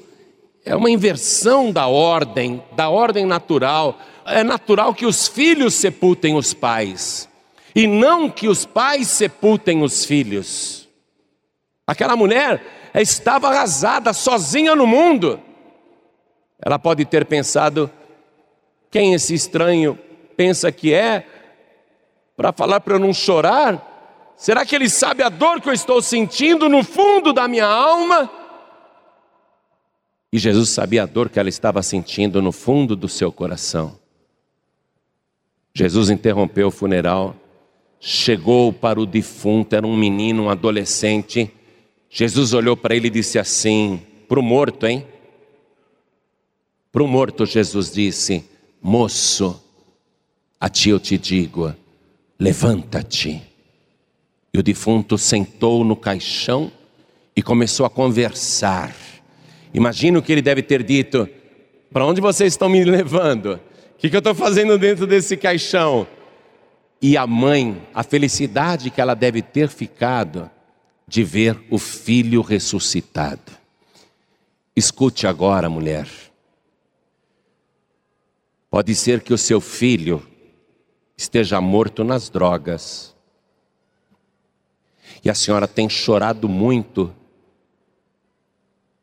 [0.67, 3.97] é uma inversão da ordem, da ordem natural.
[4.25, 7.29] É natural que os filhos sepultem os pais,
[7.73, 10.89] e não que os pais sepultem os filhos.
[11.87, 15.39] Aquela mulher estava arrasada, sozinha no mundo.
[16.61, 17.89] Ela pode ter pensado:
[18.91, 19.97] quem esse estranho
[20.35, 21.25] pensa que é,
[22.35, 23.95] para falar para eu não chorar?
[24.35, 28.29] Será que ele sabe a dor que eu estou sentindo no fundo da minha alma?
[30.31, 33.97] E Jesus sabia a dor que ela estava sentindo no fundo do seu coração.
[35.73, 37.35] Jesus interrompeu o funeral,
[37.99, 41.51] chegou para o defunto, era um menino, um adolescente.
[42.09, 45.05] Jesus olhou para ele e disse assim: para o morto, hein?
[46.91, 48.43] Para o morto, Jesus disse:
[48.81, 49.63] Moço,
[50.59, 51.73] a ti eu te digo,
[52.39, 53.41] levanta-te.
[54.53, 56.71] E o defunto sentou no caixão
[57.35, 58.95] e começou a conversar.
[59.73, 61.27] Imagino que ele deve ter dito:
[61.91, 63.59] Para onde vocês estão me levando?
[63.95, 66.07] O que, que eu estou fazendo dentro desse caixão?
[67.01, 70.49] E a mãe, a felicidade que ela deve ter ficado
[71.07, 73.51] de ver o filho ressuscitado.
[74.75, 76.07] Escute agora, mulher.
[78.69, 80.21] Pode ser que o seu filho
[81.15, 83.15] esteja morto nas drogas.
[85.23, 87.13] E a senhora tem chorado muito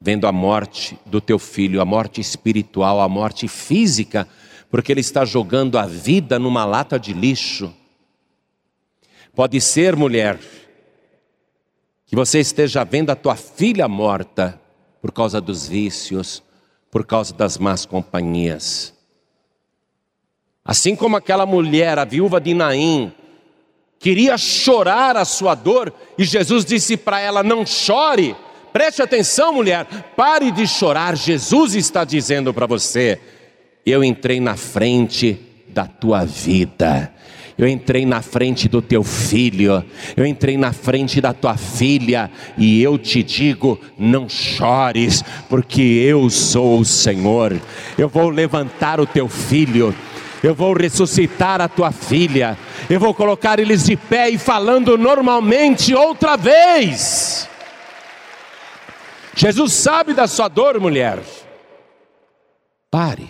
[0.04, 4.28] vendo a morte do teu filho, a morte espiritual, a morte física,
[4.70, 7.72] porque ele está jogando a vida numa lata de lixo.
[9.34, 10.38] Pode ser, mulher,
[12.04, 14.60] que você esteja vendo a tua filha morta
[15.00, 16.42] por causa dos vícios,
[16.90, 18.92] por causa das más companhias.
[20.62, 23.10] Assim como aquela mulher, a viúva de Naim,
[23.98, 28.36] queria chorar a sua dor, e Jesus disse para ela: Não chore,
[28.74, 31.16] Preste atenção, mulher, pare de chorar.
[31.16, 33.20] Jesus está dizendo para você:
[33.86, 37.12] eu entrei na frente da tua vida.
[37.56, 39.84] Eu entrei na frente do teu filho,
[40.16, 46.28] eu entrei na frente da tua filha, e eu te digo: não chores, porque eu
[46.28, 47.56] sou o Senhor.
[47.96, 49.94] Eu vou levantar o teu filho,
[50.42, 52.58] eu vou ressuscitar a tua filha,
[52.90, 57.33] eu vou colocar eles de pé e falando normalmente outra vez.
[59.36, 61.22] Jesus sabe da sua dor, mulher.
[62.90, 63.28] Pare.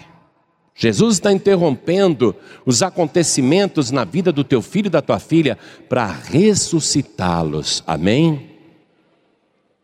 [0.75, 2.35] Jesus está interrompendo
[2.67, 5.57] os acontecimentos na vida do teu filho e da tua filha
[5.89, 7.83] para ressuscitá-los.
[7.87, 8.51] Amém?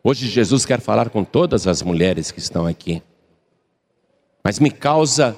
[0.03, 3.03] Hoje Jesus quer falar com todas as mulheres que estão aqui.
[4.43, 5.37] Mas me causa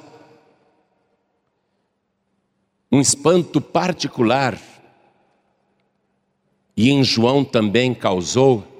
[2.90, 4.58] um espanto particular.
[6.74, 8.71] E em João também causou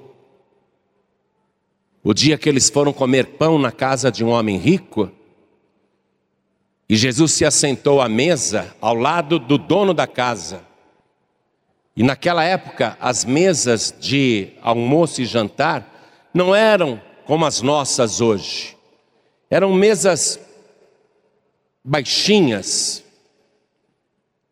[2.03, 5.09] o dia que eles foram comer pão na casa de um homem rico,
[6.89, 10.61] e Jesus se assentou à mesa ao lado do dono da casa.
[11.95, 18.75] E naquela época, as mesas de almoço e jantar não eram como as nossas hoje.
[19.49, 20.39] Eram mesas
[21.83, 23.03] baixinhas,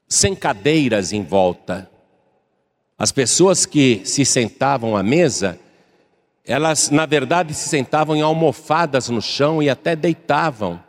[0.07, 1.89] sem cadeiras em volta.
[2.97, 5.59] As pessoas que se sentavam à mesa
[6.45, 10.81] elas, na verdade, se sentavam em almofadas no chão e até deitavam.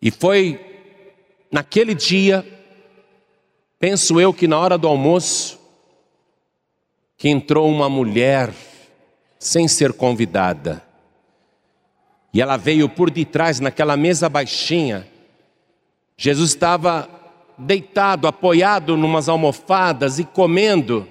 [0.00, 0.58] E foi
[1.50, 2.46] naquele dia,
[3.78, 5.58] penso eu que na hora do almoço,
[7.16, 8.52] que entrou uma mulher
[9.38, 10.82] sem ser convidada.
[12.32, 15.06] E ela veio por detrás, naquela mesa baixinha.
[16.16, 17.08] Jesus estava
[17.58, 21.06] deitado, apoiado numas almofadas e comendo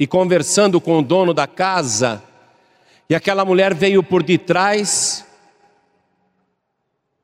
[0.00, 2.22] e conversando com o dono da casa.
[3.06, 5.26] E aquela mulher veio por detrás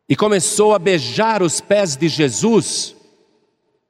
[0.07, 2.95] e começou a beijar os pés de Jesus.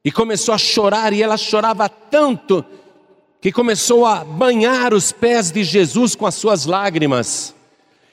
[0.05, 2.63] E começou a chorar, e ela chorava tanto
[3.41, 7.53] que começou a banhar os pés de Jesus com as suas lágrimas.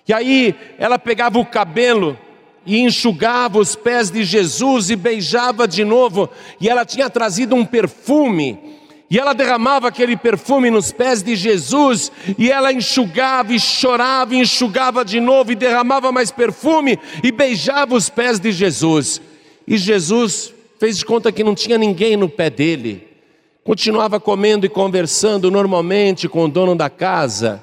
[0.09, 2.19] E aí ela pegava o cabelo
[2.67, 6.29] e enxugava os pés de Jesus e beijava de novo,
[6.61, 8.75] e ela tinha trazido um perfume.
[9.15, 14.41] E ela derramava aquele perfume nos pés de Jesus, e ela enxugava e chorava, e
[14.41, 19.21] enxugava de novo, e derramava mais perfume, e beijava os pés de Jesus.
[19.69, 23.07] E Jesus fez de conta que não tinha ninguém no pé dele,
[23.63, 27.63] continuava comendo e conversando normalmente com o dono da casa.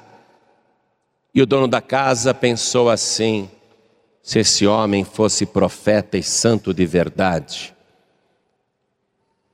[1.34, 3.50] E o dono da casa pensou assim:
[4.22, 7.74] se esse homem fosse profeta e santo de verdade,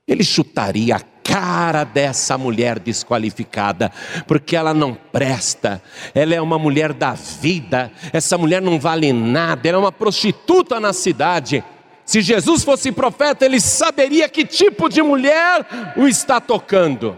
[0.07, 3.91] ele chutaria a cara dessa mulher desqualificada,
[4.27, 5.81] porque ela não presta,
[6.15, 10.79] ela é uma mulher da vida, essa mulher não vale nada, ela é uma prostituta
[10.79, 11.63] na cidade.
[12.03, 17.15] Se Jesus fosse profeta, ele saberia que tipo de mulher o está tocando.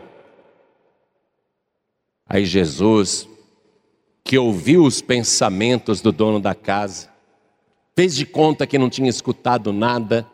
[2.28, 3.28] Aí Jesus,
[4.26, 7.10] que ouviu os pensamentos do dono da casa,
[7.95, 10.28] fez de conta que não tinha escutado nada,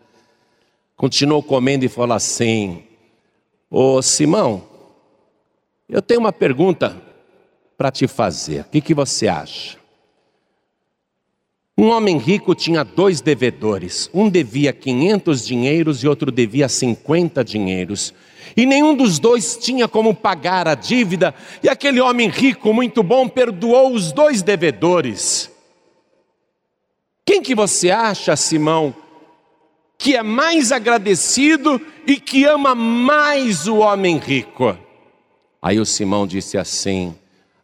[0.96, 2.87] continuou comendo e falou assim:
[3.70, 4.64] Ô Simão,
[5.90, 6.96] eu tenho uma pergunta
[7.78, 9.78] para te fazer, o que, que você acha?
[11.78, 18.14] Um homem rico tinha dois devedores, um devia 500 dinheiros e outro devia 50 dinheiros.
[18.56, 23.28] E nenhum dos dois tinha como pagar a dívida, e aquele homem rico, muito bom,
[23.28, 25.52] perdoou os dois devedores.
[27.24, 28.96] Quem que você acha, Simão,
[29.98, 34.78] que é mais agradecido e que ama mais o homem rico?
[35.62, 37.16] Aí o Simão disse assim: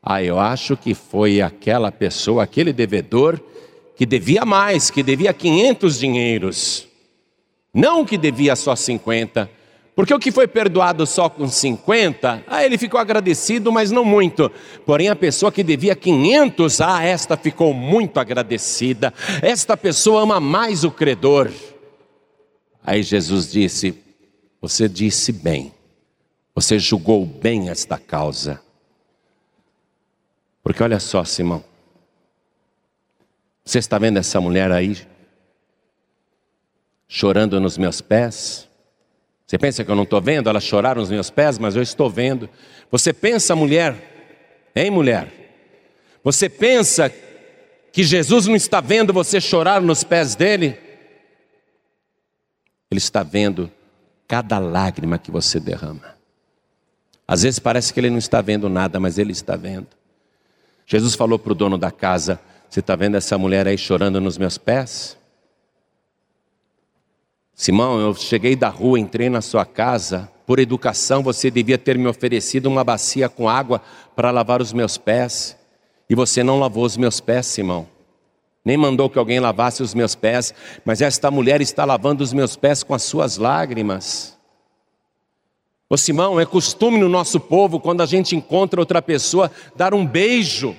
[0.01, 3.39] Ah, eu acho que foi aquela pessoa, aquele devedor
[3.95, 6.87] que devia mais, que devia 500 dinheiros,
[7.73, 9.49] não que devia só 50,
[9.95, 14.51] porque o que foi perdoado só com 50, ah, ele ficou agradecido, mas não muito.
[14.87, 19.13] Porém, a pessoa que devia 500, ah, esta ficou muito agradecida.
[19.39, 21.51] Esta pessoa ama mais o credor.
[22.83, 23.97] Aí Jesus disse:
[24.61, 25.73] Você disse bem,
[26.53, 28.61] você julgou bem esta causa.
[30.61, 31.63] Porque olha só, Simão,
[33.63, 34.97] você está vendo essa mulher aí
[37.07, 38.67] chorando nos meus pés?
[39.45, 42.09] Você pensa que eu não estou vendo ela chorar nos meus pés, mas eu estou
[42.09, 42.49] vendo.
[42.89, 45.31] Você pensa, mulher, hein, mulher?
[46.23, 47.11] Você pensa
[47.91, 50.79] que Jesus não está vendo você chorar nos pés dele?
[52.93, 53.71] Ele está vendo
[54.27, 56.13] cada lágrima que você derrama.
[57.27, 59.87] Às vezes parece que ele não está vendo nada, mas ele está vendo.
[60.85, 64.37] Jesus falou para o dono da casa: você está vendo essa mulher aí chorando nos
[64.37, 65.17] meus pés?
[67.55, 72.05] Simão, eu cheguei da rua, entrei na sua casa, por educação você devia ter me
[72.05, 73.81] oferecido uma bacia com água
[74.15, 75.57] para lavar os meus pés,
[76.07, 77.87] e você não lavou os meus pés, Simão.
[78.65, 80.53] Nem mandou que alguém lavasse os meus pés,
[80.85, 84.37] mas esta mulher está lavando os meus pés com as suas lágrimas.
[85.89, 90.05] Ô Simão, é costume no nosso povo, quando a gente encontra outra pessoa, dar um
[90.05, 90.75] beijo.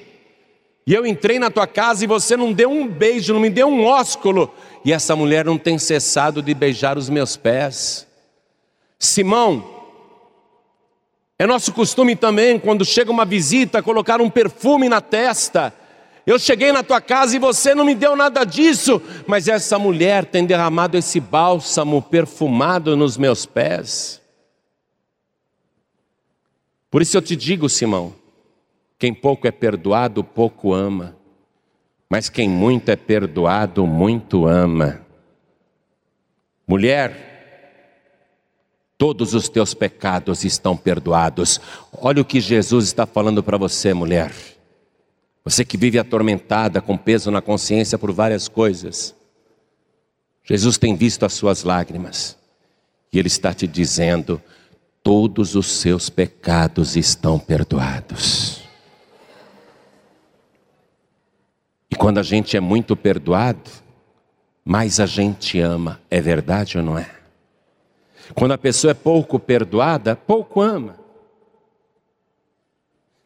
[0.87, 3.69] E eu entrei na tua casa e você não deu um beijo, não me deu
[3.69, 4.53] um ósculo.
[4.85, 8.07] E essa mulher não tem cessado de beijar os meus pés.
[8.99, 9.65] Simão,
[11.39, 15.73] é nosso costume também, quando chega uma visita, colocar um perfume na testa.
[16.27, 20.25] Eu cheguei na tua casa e você não me deu nada disso, mas essa mulher
[20.25, 24.23] tem derramado esse bálsamo perfumado nos meus pés.
[26.91, 28.15] Por isso eu te digo, Simão,
[28.99, 31.17] quem pouco é perdoado, pouco ama.
[32.09, 35.01] Mas quem muito é perdoado, muito ama.
[36.67, 37.35] Mulher,
[38.97, 41.61] todos os teus pecados estão perdoados.
[41.93, 44.33] Olha o que Jesus está falando para você, mulher.
[45.45, 49.15] Você que vive atormentada, com peso na consciência por várias coisas.
[50.43, 52.37] Jesus tem visto as suas lágrimas.
[53.13, 54.41] E Ele está te dizendo:
[55.03, 58.63] todos os seus pecados estão perdoados.
[61.91, 63.71] E quando a gente é muito perdoado,
[64.65, 66.01] mais a gente ama.
[66.11, 67.11] É verdade ou não é?
[68.35, 71.04] Quando a pessoa é pouco perdoada, pouco ama.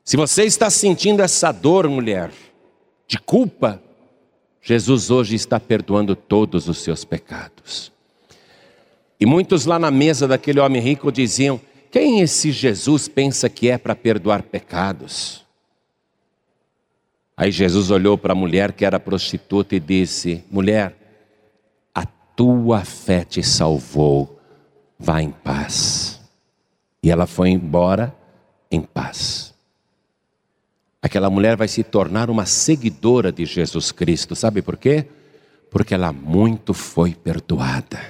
[0.09, 2.33] Se você está sentindo essa dor, mulher,
[3.07, 3.79] de culpa,
[4.63, 7.93] Jesus hoje está perdoando todos os seus pecados.
[9.21, 13.77] E muitos lá na mesa daquele homem rico diziam: Quem esse Jesus pensa que é
[13.77, 15.45] para perdoar pecados?
[17.37, 20.97] Aí Jesus olhou para a mulher que era prostituta e disse: Mulher,
[21.95, 24.41] a tua fé te salvou,
[24.99, 26.19] vá em paz.
[27.03, 28.17] E ela foi embora
[28.71, 29.48] em paz.
[31.01, 35.07] Aquela mulher vai se tornar uma seguidora de Jesus Cristo, sabe por quê?
[35.71, 38.01] Porque ela muito foi perdoada.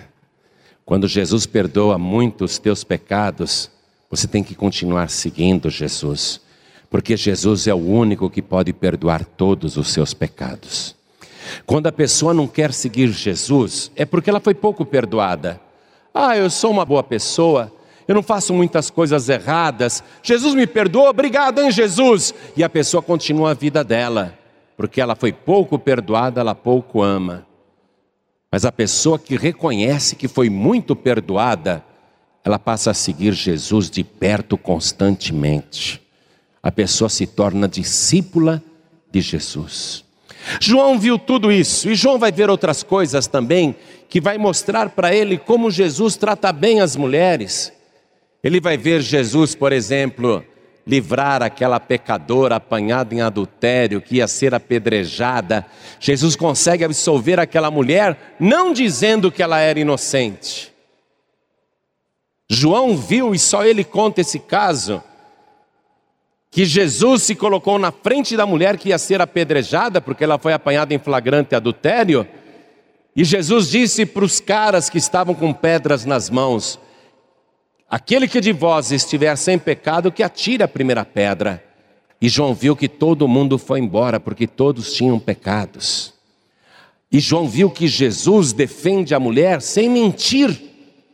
[0.84, 3.70] Quando Jesus perdoa muito os teus pecados,
[4.10, 6.40] você tem que continuar seguindo Jesus
[6.90, 10.96] porque Jesus é o único que pode perdoar todos os seus pecados.
[11.66, 15.60] Quando a pessoa não quer seguir Jesus, é porque ela foi pouco perdoada.
[16.12, 17.72] Ah, eu sou uma boa pessoa,
[18.08, 22.34] eu não faço muitas coisas erradas, Jesus me perdoou, obrigado, hein, Jesus?
[22.56, 24.36] E a pessoa continua a vida dela,
[24.76, 27.46] porque ela foi pouco perdoada, ela pouco ama.
[28.50, 31.84] Mas a pessoa que reconhece que foi muito perdoada,
[32.42, 36.08] ela passa a seguir Jesus de perto constantemente
[36.62, 38.62] a pessoa se torna discípula
[39.10, 40.04] de Jesus.
[40.60, 43.74] João viu tudo isso, e João vai ver outras coisas também,
[44.08, 47.72] que vai mostrar para ele como Jesus trata bem as mulheres.
[48.42, 50.44] Ele vai ver Jesus, por exemplo,
[50.86, 55.66] livrar aquela pecadora apanhada em adultério, que ia ser apedrejada.
[56.00, 60.72] Jesus consegue absolver aquela mulher, não dizendo que ela era inocente.
[62.48, 65.02] João viu, e só ele conta esse caso,
[66.50, 70.54] que Jesus se colocou na frente da mulher que ia ser apedrejada, porque ela foi
[70.54, 72.26] apanhada em flagrante adultério,
[73.14, 76.78] e Jesus disse para os caras que estavam com pedras nas mãos:
[77.90, 81.64] Aquele que de vós estiver sem pecado, que atire a primeira pedra.
[82.20, 86.12] E João viu que todo mundo foi embora, porque todos tinham pecados.
[87.10, 90.60] E João viu que Jesus defende a mulher sem mentir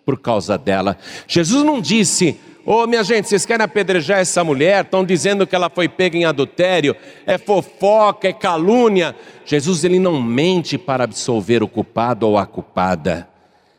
[0.05, 0.99] por causa dela.
[1.29, 4.85] Jesus não disse, Ô oh, minha gente, vocês querem apedrejar essa mulher?
[4.85, 6.97] Estão dizendo que ela foi pega em adultério,
[7.27, 9.15] é fofoca, é calúnia.
[9.45, 13.29] Jesus ele não mente para absolver o culpado ou a culpada.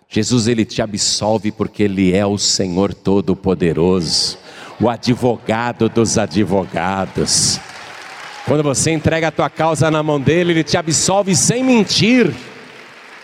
[0.08, 4.38] Jesus ele te absolve porque ele é o Senhor todo-poderoso,
[4.80, 7.60] o advogado dos advogados.
[8.46, 12.34] Quando você entrega a tua causa na mão dele, ele te absolve sem mentir.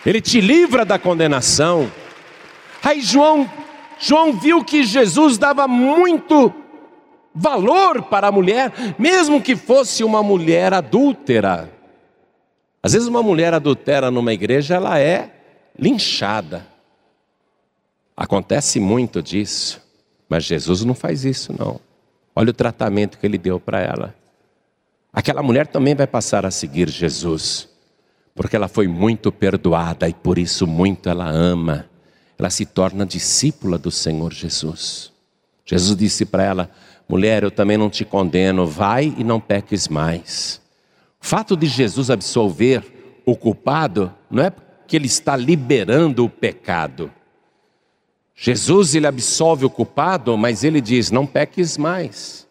[0.04, 1.90] Ele te livra da condenação.
[2.82, 3.48] Aí João
[4.02, 6.52] João viu que Jesus dava muito
[7.32, 11.70] valor para a mulher, mesmo que fosse uma mulher adúltera.
[12.82, 15.30] Às vezes uma mulher adultera numa igreja, ela é
[15.78, 16.66] linchada.
[18.16, 19.80] Acontece muito disso,
[20.28, 21.80] mas Jesus não faz isso não.
[22.34, 24.14] Olha o tratamento que ele deu para ela.
[25.12, 27.68] Aquela mulher também vai passar a seguir Jesus,
[28.34, 31.90] porque ela foi muito perdoada e por isso muito ela ama
[32.42, 35.12] ela se torna discípula do Senhor Jesus.
[35.64, 36.70] Jesus disse para ela:
[37.08, 40.60] mulher, eu também não te condeno, vai e não peques mais.
[41.22, 44.52] O fato de Jesus absolver o culpado não é
[44.88, 47.12] que ele está liberando o pecado.
[48.34, 52.46] Jesus ele absolve o culpado, mas ele diz: não peques mais.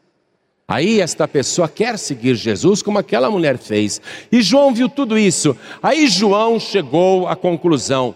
[0.67, 3.99] Aí esta pessoa quer seguir Jesus como aquela mulher fez.
[4.31, 5.55] E João viu tudo isso.
[5.83, 8.15] Aí João chegou à conclusão: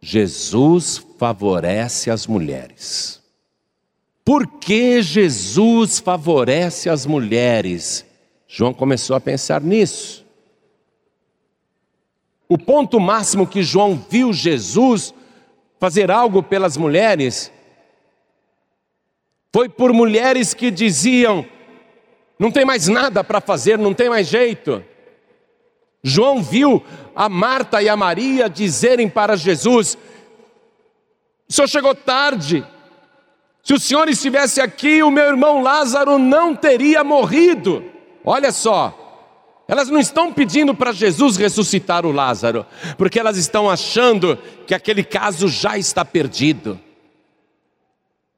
[0.00, 3.20] Jesus favorece as mulheres.
[4.24, 8.06] Por que Jesus favorece as mulheres?
[8.46, 10.24] João começou a pensar nisso.
[12.48, 15.12] O ponto máximo que João viu Jesus
[15.84, 17.52] fazer algo pelas mulheres
[19.52, 21.46] foi por mulheres que diziam:
[22.38, 24.82] não tem mais nada para fazer, não tem mais jeito.
[26.02, 26.82] João viu
[27.14, 29.98] a Marta e a Maria dizerem para Jesus:
[31.46, 32.66] O senhor chegou tarde.
[33.62, 37.84] Se o senhor estivesse aqui, o meu irmão Lázaro não teria morrido.
[38.24, 39.03] Olha só,
[39.66, 42.66] elas não estão pedindo para Jesus ressuscitar o Lázaro,
[42.98, 46.78] porque elas estão achando que aquele caso já está perdido.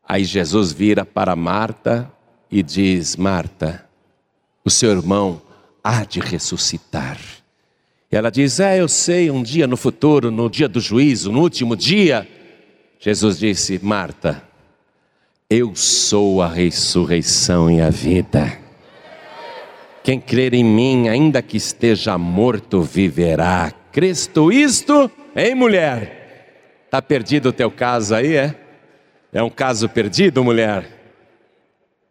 [0.08, 2.10] Aí Jesus vira para Marta
[2.50, 3.84] e diz: Marta,
[4.64, 5.42] o seu irmão
[5.82, 7.18] há de ressuscitar.
[8.10, 11.40] E ela diz: É, eu sei, um dia no futuro, no dia do juízo, no
[11.40, 12.28] último dia.
[13.00, 14.42] Jesus disse: Marta,
[15.50, 18.65] eu sou a ressurreição e a vida.
[20.06, 23.72] Quem crer em mim, ainda que esteja morto, viverá.
[23.90, 26.84] Cristo isto em mulher.
[26.84, 28.54] Está perdido o teu caso aí, é?
[29.32, 30.86] É um caso perdido, mulher?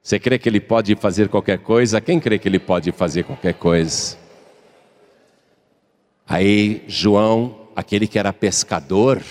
[0.03, 2.01] Você crê que ele pode fazer qualquer coisa?
[2.01, 4.17] Quem crê que ele pode fazer qualquer coisa?
[6.27, 9.21] Aí João, aquele que era pescador,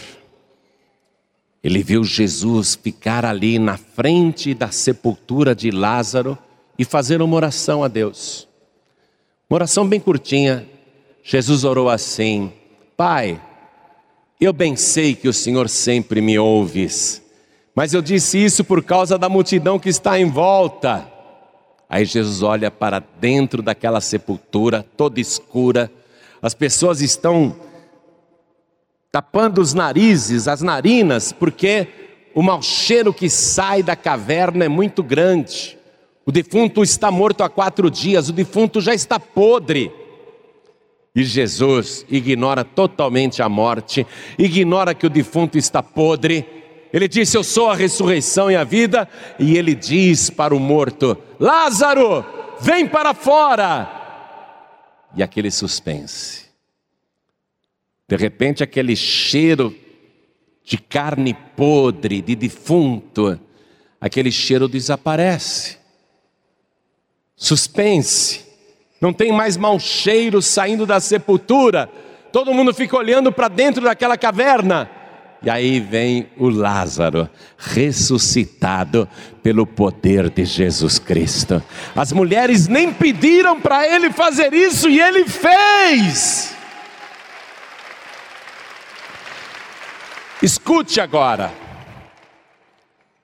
[1.62, 6.39] ele viu Jesus ficar ali na frente da sepultura de Lázaro
[6.79, 8.54] e fazer uma oração a Deus.
[9.49, 10.66] Uma oração bem curtinha.
[11.22, 12.53] Jesus orou assim:
[12.97, 13.40] Pai,
[14.40, 17.22] eu bem sei que o Senhor sempre me ouves,
[17.74, 21.07] mas eu disse isso por causa da multidão que está em volta.
[21.88, 25.92] Aí Jesus olha para dentro daquela sepultura toda escura,
[26.40, 27.55] as pessoas estão
[29.12, 31.86] tapando os narizes, as narinas, porque
[32.34, 35.78] o mau cheiro que sai da caverna é muito grande.
[36.27, 39.93] O defunto está morto há quatro dias, o defunto já está podre.
[41.14, 44.07] E Jesus ignora totalmente a morte,
[44.39, 46.45] ignora que o defunto está podre.
[46.93, 49.09] Ele disse: Eu sou a ressurreição e a vida.
[49.39, 52.25] E ele diz para o morto: Lázaro,
[52.61, 53.91] vem para fora.
[55.14, 56.45] E aquele suspense.
[58.09, 59.75] De repente, aquele cheiro
[60.64, 63.39] de carne podre, de defunto,
[64.01, 65.84] aquele cheiro desaparece.
[67.37, 68.45] Suspense.
[69.01, 71.91] Não tem mais mau cheiro saindo da sepultura.
[72.32, 74.91] Todo mundo fica olhando para dentro daquela caverna.
[75.43, 77.28] E aí vem o Lázaro,
[77.59, 79.07] ressuscitado
[79.43, 81.62] pelo poder de Jesus Cristo.
[81.95, 86.57] As mulheres nem pediram para ele fazer isso e ele fez.
[90.43, 91.53] Escute agora.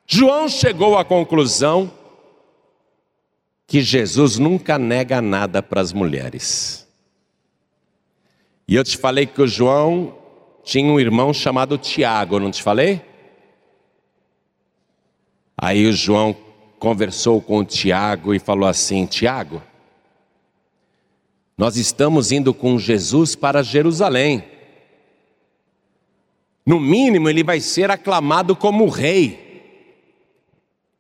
[0.07, 1.91] João chegou à conclusão
[3.71, 6.89] que Jesus nunca nega nada para as mulheres.
[8.67, 10.13] E eu te falei que o João
[10.65, 13.01] tinha um irmão chamado Tiago, não te falei?
[15.57, 16.37] Aí o João
[16.81, 19.63] conversou com o Tiago e falou assim: Tiago,
[21.57, 24.43] nós estamos indo com Jesus para Jerusalém.
[26.67, 29.50] No mínimo, ele vai ser aclamado como rei.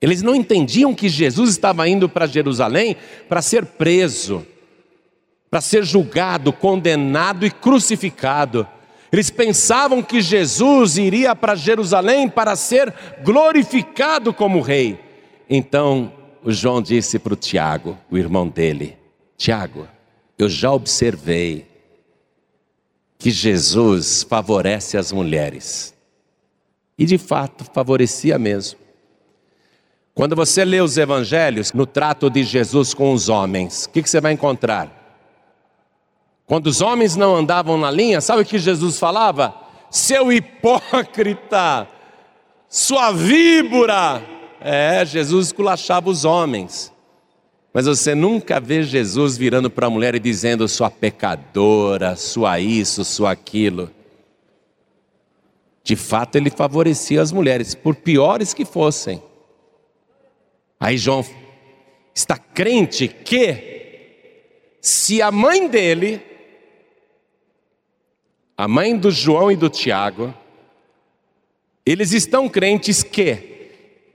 [0.00, 2.96] Eles não entendiam que Jesus estava indo para Jerusalém
[3.28, 4.46] para ser preso,
[5.50, 8.66] para ser julgado, condenado e crucificado.
[9.12, 14.98] Eles pensavam que Jesus iria para Jerusalém para ser glorificado como rei.
[15.48, 18.96] Então, o João disse para o Tiago, o irmão dele:
[19.36, 19.86] Tiago,
[20.38, 21.66] eu já observei
[23.18, 25.92] que Jesus favorece as mulheres.
[26.96, 28.78] E de fato favorecia mesmo.
[30.14, 34.10] Quando você lê os evangelhos, no trato de Jesus com os homens, o que, que,
[34.10, 34.96] você vai encontrar?
[36.46, 39.54] Quando os homens não andavam na linha, sabe o que Jesus falava?
[39.90, 41.86] Seu hipócrita,
[42.68, 44.22] sua víbora.
[44.60, 46.92] É, Jesus esculachava os homens.
[47.72, 53.04] Mas você nunca vê Jesus virando para a mulher e dizendo sua pecadora, sua isso,
[53.04, 53.90] sua aquilo.
[55.84, 59.22] De fato, ele favorecia as mulheres, por piores que fossem.
[60.80, 61.22] Aí João
[62.14, 66.22] está crente que, se a mãe dele,
[68.56, 70.34] a mãe do João e do Tiago,
[71.84, 73.50] eles estão crentes que,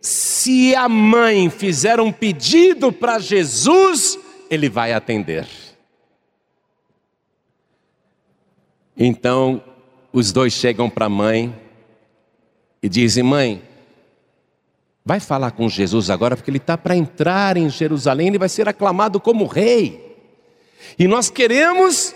[0.02, 4.18] se a mãe fizer um pedido para Jesus,
[4.50, 5.48] ele vai atender.
[8.98, 9.64] Então,
[10.12, 11.54] os dois chegam para a mãe
[12.82, 13.62] e dizem: Mãe,
[15.06, 18.68] vai falar com Jesus agora, porque ele está para entrar em Jerusalém, ele vai ser
[18.68, 20.18] aclamado como rei.
[20.98, 22.16] E nós queremos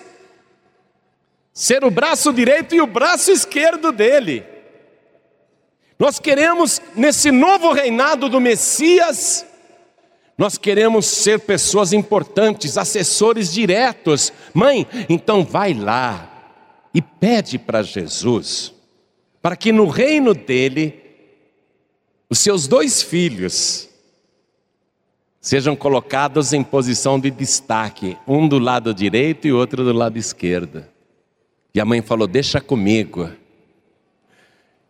[1.53, 4.43] ser o braço direito e o braço esquerdo dele.
[5.99, 9.45] Nós queremos, nesse novo reinado do Messias,
[10.37, 14.31] nós queremos ser pessoas importantes, assessores diretos.
[14.53, 16.27] Mãe, então vai lá
[16.93, 18.73] e pede para Jesus,
[19.41, 20.98] para que no reino dele,
[22.29, 23.89] os seus dois filhos
[25.41, 30.85] sejam colocados em posição de destaque, um do lado direito e outro do lado esquerdo.
[31.73, 33.29] E a mãe falou: Deixa comigo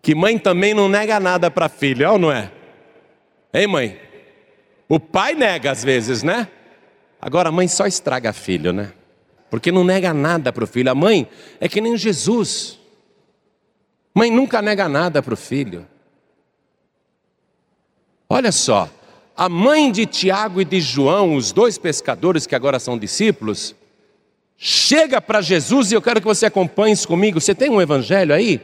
[0.02, 2.52] que mãe também não nega nada para filho, é ou não é?
[3.54, 4.00] Hein, mãe?
[4.88, 6.48] O pai nega às vezes, né?
[7.22, 8.94] Agora a mãe só estraga filho, né?
[9.50, 10.90] Porque não nega nada para o filho.
[10.90, 11.28] A mãe
[11.60, 12.80] é que nem Jesus.
[14.14, 15.86] Mãe nunca nega nada para o filho.
[18.30, 18.88] Olha só,
[19.36, 23.76] a mãe de Tiago e de João, os dois pescadores que agora são discípulos,
[24.56, 27.42] chega para Jesus e eu quero que você acompanhe isso comigo.
[27.42, 28.62] Você tem um evangelho aí?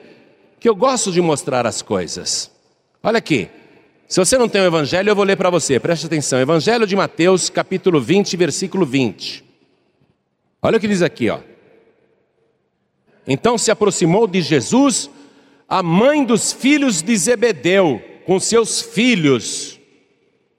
[0.59, 2.51] Que eu gosto de mostrar as coisas.
[3.01, 3.49] Olha aqui.
[4.07, 5.79] Se você não tem o evangelho, eu vou ler para você.
[5.79, 6.39] Preste atenção.
[6.39, 9.43] Evangelho de Mateus, capítulo 20, versículo 20.
[10.61, 11.39] Olha o que diz aqui, ó.
[13.27, 15.09] Então se aproximou de Jesus
[15.67, 19.79] a mãe dos filhos de Zebedeu, com seus filhos,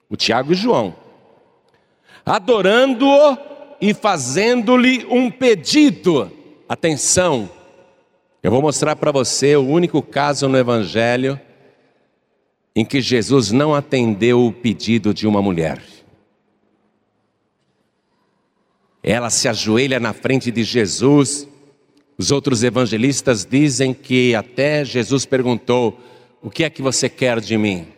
[0.08, 0.94] o Tiago e João,
[2.24, 3.36] adorando-o
[3.80, 6.30] e fazendo-lhe um pedido.
[6.68, 7.50] Atenção,
[8.42, 11.40] eu vou mostrar para você o único caso no Evangelho
[12.74, 15.82] em que Jesus não atendeu o pedido de uma mulher.
[19.02, 21.48] Ela se ajoelha na frente de Jesus.
[22.18, 25.98] Os outros evangelistas dizem que até Jesus perguntou:
[26.42, 27.88] O que é que você quer de mim?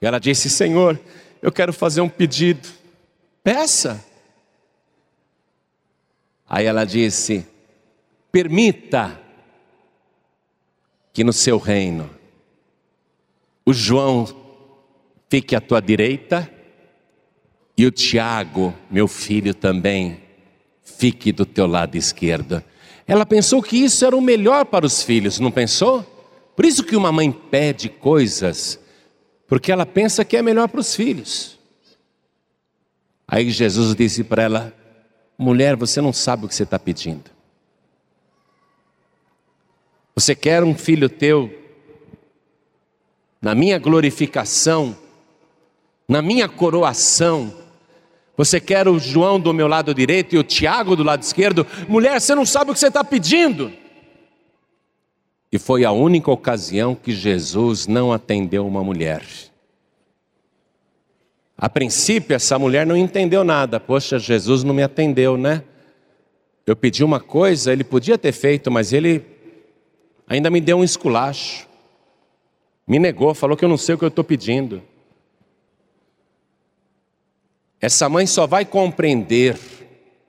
[0.00, 0.98] E ela disse: Senhor,
[1.42, 2.68] eu quero fazer um pedido.
[3.42, 4.04] Peça.
[6.48, 7.46] Aí ela disse:
[8.30, 9.20] Permita
[11.12, 12.08] que no seu reino
[13.64, 14.26] o João
[15.28, 16.50] fique à tua direita
[17.76, 20.20] e o Tiago, meu filho também,
[20.82, 22.62] fique do teu lado esquerdo.
[23.06, 26.04] Ela pensou que isso era o melhor para os filhos, não pensou?
[26.60, 28.78] Por isso que uma mãe pede coisas,
[29.46, 31.58] porque ela pensa que é melhor para os filhos.
[33.26, 34.74] Aí Jesus disse para ela:
[35.38, 37.30] mulher, você não sabe o que você está pedindo.
[40.14, 41.50] Você quer um filho teu
[43.40, 44.94] na minha glorificação,
[46.06, 47.54] na minha coroação.
[48.36, 51.66] Você quer o João do meu lado direito e o Tiago do lado esquerdo?
[51.88, 53.79] Mulher, você não sabe o que você está pedindo.
[55.52, 59.24] E foi a única ocasião que Jesus não atendeu uma mulher.
[61.58, 63.80] A princípio, essa mulher não entendeu nada.
[63.80, 65.64] Poxa, Jesus não me atendeu, né?
[66.64, 69.24] Eu pedi uma coisa, ele podia ter feito, mas ele
[70.26, 71.68] ainda me deu um esculacho.
[72.86, 74.82] Me negou, falou que eu não sei o que eu estou pedindo.
[77.80, 79.58] Essa mãe só vai compreender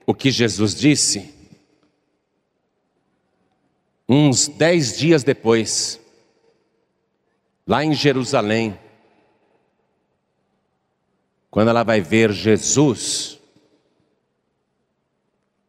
[0.04, 1.41] o que Jesus disse
[4.08, 6.00] uns dez dias depois,
[7.66, 8.78] lá em Jerusalém,
[11.50, 13.38] quando ela vai ver Jesus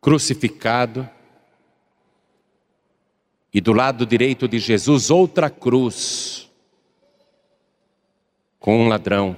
[0.01, 1.09] crucificado
[3.53, 6.49] e do lado direito de Jesus outra cruz
[8.59, 9.37] com um ladrão,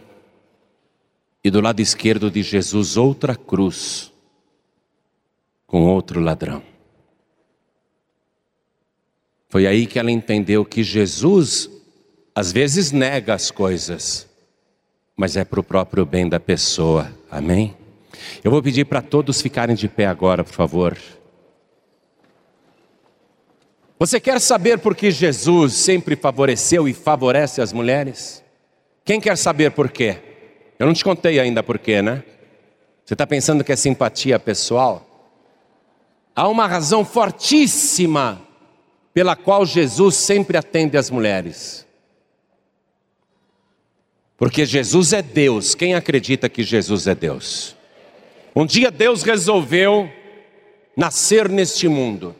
[1.43, 4.11] e do lado esquerdo de Jesus outra cruz
[5.67, 6.74] com outro ladrão.
[9.49, 11.69] Foi aí que ela entendeu que Jesus
[12.33, 14.27] às vezes nega as coisas,
[15.15, 17.09] mas é para o próprio bem da pessoa.
[17.31, 17.75] Amém?
[18.43, 20.97] Eu vou pedir para todos ficarem de pé agora, por favor.
[23.97, 28.43] Você quer saber por que Jesus sempre favoreceu e favorece as mulheres?
[29.05, 30.17] Quem quer saber por quê?
[30.77, 32.21] Eu não te contei ainda por quê, né?
[33.05, 35.05] Você está pensando que é simpatia pessoal?
[36.35, 38.41] Há uma razão fortíssima
[39.15, 41.87] pela qual Jesus sempre atende as mulheres.
[44.37, 45.73] Porque Jesus é Deus.
[45.73, 47.75] Quem acredita que Jesus é Deus?
[48.55, 50.07] Um dia Deus resolveu
[50.95, 52.35] nascer neste mundo.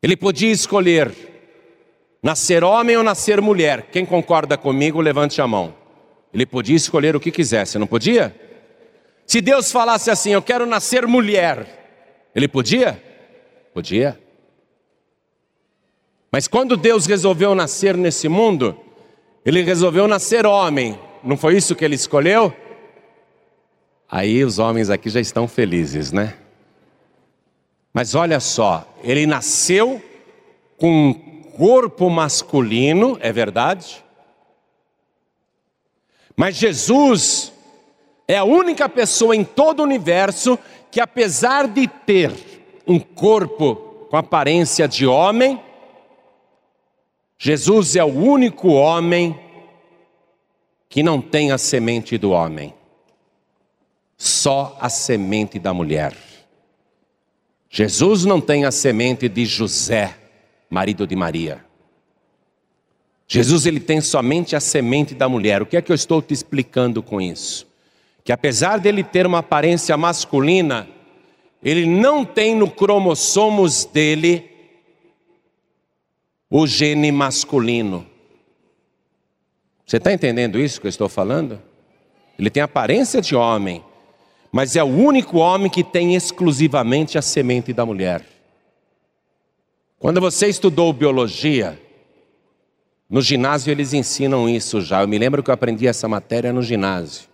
[0.00, 1.12] Ele podia escolher
[2.22, 3.86] Nascer homem ou nascer mulher?
[3.90, 5.74] Quem concorda comigo, levante a mão.
[6.32, 8.34] Ele podia escolher o que quisesse, não podia?
[9.26, 13.02] Se Deus falasse assim, eu quero nascer mulher, ele podia?
[13.72, 14.18] Podia.
[16.30, 18.76] Mas quando Deus resolveu nascer nesse mundo,
[19.44, 20.98] ele resolveu nascer homem.
[21.24, 22.54] Não foi isso que ele escolheu?
[24.08, 26.34] Aí os homens aqui já estão felizes, né?
[27.92, 30.00] Mas olha só, ele nasceu
[30.76, 31.14] com
[31.56, 34.04] corpo masculino, é verdade?
[36.36, 37.52] Mas Jesus
[38.26, 40.58] é a única pessoa em todo o universo
[40.90, 42.32] que, apesar de ter
[42.86, 45.60] um corpo com aparência de homem,
[47.42, 49.34] Jesus é o único homem
[50.90, 52.74] que não tem a semente do homem,
[54.14, 56.14] só a semente da mulher.
[57.70, 60.18] Jesus não tem a semente de José,
[60.68, 61.64] marido de Maria.
[63.26, 65.62] Jesus ele tem somente a semente da mulher.
[65.62, 67.66] O que é que eu estou te explicando com isso?
[68.22, 70.86] Que apesar dele ter uma aparência masculina,
[71.62, 74.50] ele não tem no cromossomos dele
[76.50, 78.04] o gene masculino.
[79.86, 81.60] Você está entendendo isso que eu estou falando?
[82.36, 83.84] Ele tem aparência de homem,
[84.50, 88.26] mas é o único homem que tem exclusivamente a semente da mulher.
[89.98, 91.80] Quando você estudou biologia,
[93.08, 95.02] no ginásio eles ensinam isso já.
[95.02, 97.28] Eu me lembro que eu aprendi essa matéria no ginásio.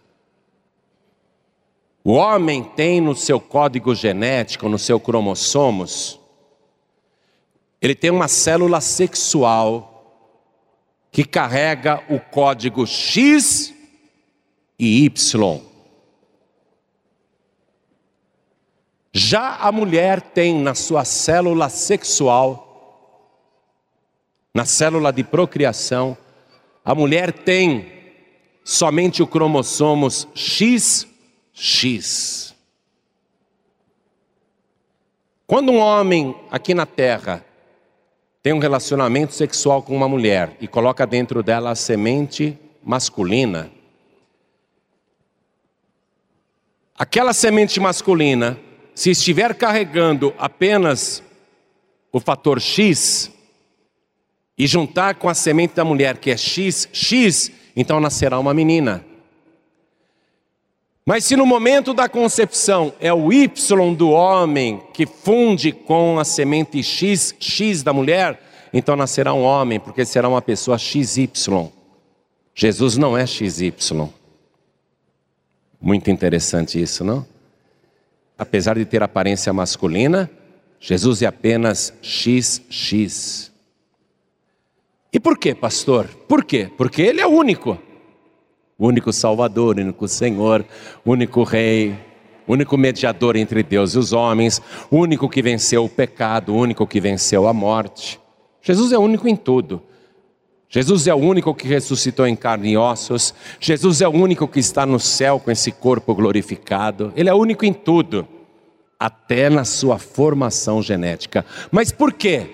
[2.02, 6.20] O homem tem no seu código genético, no seu cromossomos,
[7.80, 9.92] ele tem uma célula sexual
[11.10, 13.72] que carrega o código X
[14.78, 15.60] e Y.
[19.12, 22.64] Já a mulher tem na sua célula sexual,
[24.52, 26.18] na célula de procriação,
[26.84, 27.92] a mulher tem
[28.62, 31.06] somente o cromossomos XX.
[35.46, 37.45] Quando um homem aqui na Terra
[38.46, 43.72] tem um relacionamento sexual com uma mulher e coloca dentro dela a semente masculina,
[46.96, 48.56] aquela semente masculina
[48.94, 51.24] se estiver carregando apenas
[52.12, 53.32] o fator X
[54.56, 59.04] e juntar com a semente da mulher, que é X, X, então nascerá uma menina.
[61.06, 66.24] Mas se no momento da concepção é o Y do homem que funde com a
[66.24, 68.42] semente X, X da mulher,
[68.72, 71.30] então nascerá um homem, porque será uma pessoa XY.
[72.52, 73.72] Jesus não é XY.
[75.80, 77.24] Muito interessante isso, não?
[78.38, 80.30] apesar de ter aparência masculina,
[80.78, 83.50] Jesus é apenas XX.
[85.12, 86.06] E por quê, pastor?
[86.28, 86.70] Por quê?
[86.76, 87.78] Porque Ele é o único.
[88.78, 90.64] O único Salvador, o único Senhor,
[91.04, 91.98] o único Rei,
[92.46, 94.60] o único mediador entre Deus e os homens,
[94.90, 98.20] o único que venceu o pecado, o único que venceu a morte.
[98.62, 99.82] Jesus é único em tudo.
[100.68, 103.34] Jesus é o único que ressuscitou em carne e ossos.
[103.60, 107.12] Jesus é o único que está no céu com esse corpo glorificado.
[107.16, 108.26] Ele é único em tudo,
[108.98, 111.44] até na sua formação genética.
[111.70, 112.50] Mas por quê?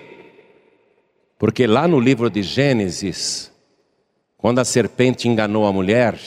[1.37, 3.51] Porque lá no livro de Gênesis,
[4.43, 6.19] quando a serpente enganou a mulher,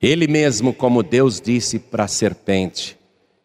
[0.00, 2.96] ele mesmo, como Deus disse para a serpente: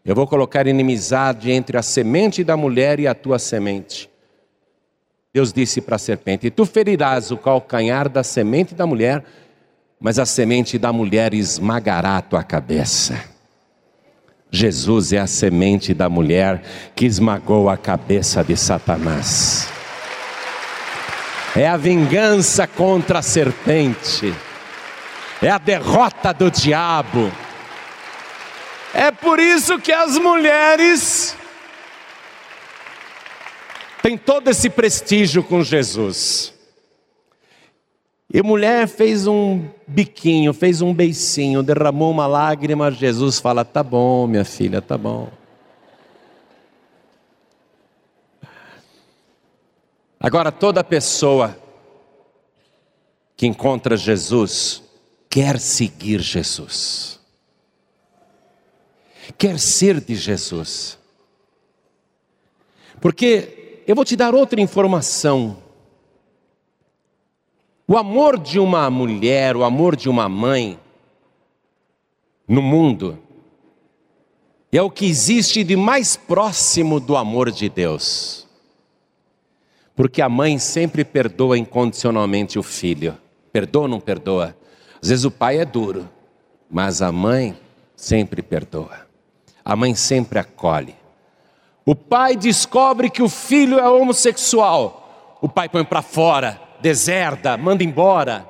[0.03, 4.13] Eu vou colocar inimizade entre a semente da mulher e a tua semente
[5.35, 9.21] Deus disse para a serpente: Tu ferirás o calcanhar da semente da mulher,
[9.99, 13.21] mas a semente da mulher esmagará a tua cabeça.
[14.49, 16.63] Jesus é a semente da mulher
[16.95, 19.74] que esmagou a cabeça de Satanás.
[21.55, 24.33] É a vingança contra a serpente.
[25.41, 27.31] É a derrota do diabo.
[28.93, 31.35] É por isso que as mulheres
[34.01, 36.53] tem todo esse prestígio com Jesus.
[38.33, 42.91] E a mulher fez um biquinho, fez um beicinho, derramou uma lágrima.
[42.91, 45.29] Jesus fala: Tá bom, minha filha, tá bom.
[50.25, 51.55] Agora, toda pessoa
[53.37, 54.81] que encontra Jesus
[55.29, 57.19] quer seguir Jesus,
[59.37, 60.97] quer ser de Jesus,
[62.99, 65.61] porque eu vou te dar outra informação.
[67.87, 70.79] O amor de uma mulher, o amor de uma mãe
[72.47, 73.19] no mundo
[74.71, 78.44] é o que existe de mais próximo do amor de Deus.
[79.95, 83.17] Porque a mãe sempre perdoa incondicionalmente o filho.
[83.51, 84.55] Perdoa ou não perdoa?
[85.01, 86.09] Às vezes o pai é duro,
[86.69, 87.57] mas a mãe
[87.95, 89.07] sempre perdoa.
[89.63, 90.95] A mãe sempre acolhe.
[91.85, 95.37] O pai descobre que o filho é homossexual.
[95.41, 98.47] O pai põe para fora, deserda, manda embora.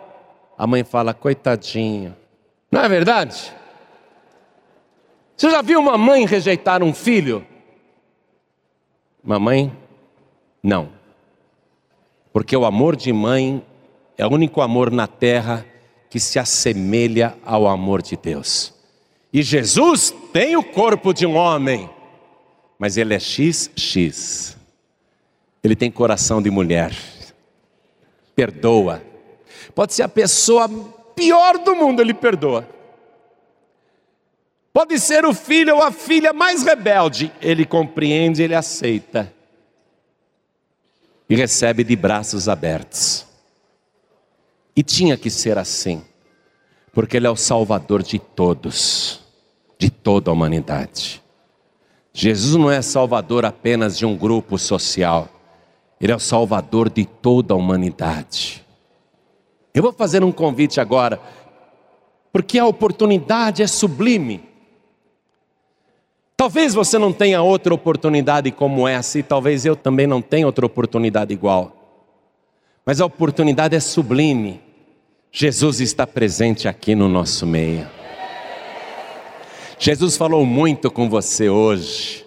[0.57, 2.15] A mãe fala: coitadinho.
[2.71, 3.53] Não é verdade?
[5.35, 7.45] Você já viu uma mãe rejeitar um filho?
[9.23, 9.71] Mamãe,
[10.63, 10.89] não.
[12.35, 13.65] Porque o amor de mãe
[14.17, 15.65] é o único amor na terra
[16.09, 18.75] que se assemelha ao amor de Deus.
[19.31, 21.89] E Jesus tem o corpo de um homem
[22.77, 24.55] mas ele é XX.
[25.63, 26.95] Ele tem coração de mulher.
[28.35, 29.01] Perdoa.
[29.73, 30.69] Pode ser a pessoa
[31.15, 32.67] pior do mundo, ele perdoa.
[34.73, 39.33] Pode ser o filho ou a filha mais rebelde, ele compreende, ele aceita.
[41.29, 43.25] E recebe de braços abertos.
[44.75, 46.03] E tinha que ser assim,
[46.91, 49.21] porque ele é o salvador de todos,
[49.79, 51.23] de toda a humanidade.
[52.13, 55.29] Jesus não é salvador apenas de um grupo social,
[55.99, 58.65] ele é o salvador de toda a humanidade.
[59.73, 61.19] Eu vou fazer um convite agora
[62.31, 64.43] porque a oportunidade é sublime.
[66.37, 70.65] Talvez você não tenha outra oportunidade como essa, e talvez eu também não tenha outra
[70.65, 71.75] oportunidade igual.
[72.85, 74.61] Mas a oportunidade é sublime.
[75.31, 77.89] Jesus está presente aqui no nosso meio.
[79.79, 82.25] Jesus falou muito com você hoje.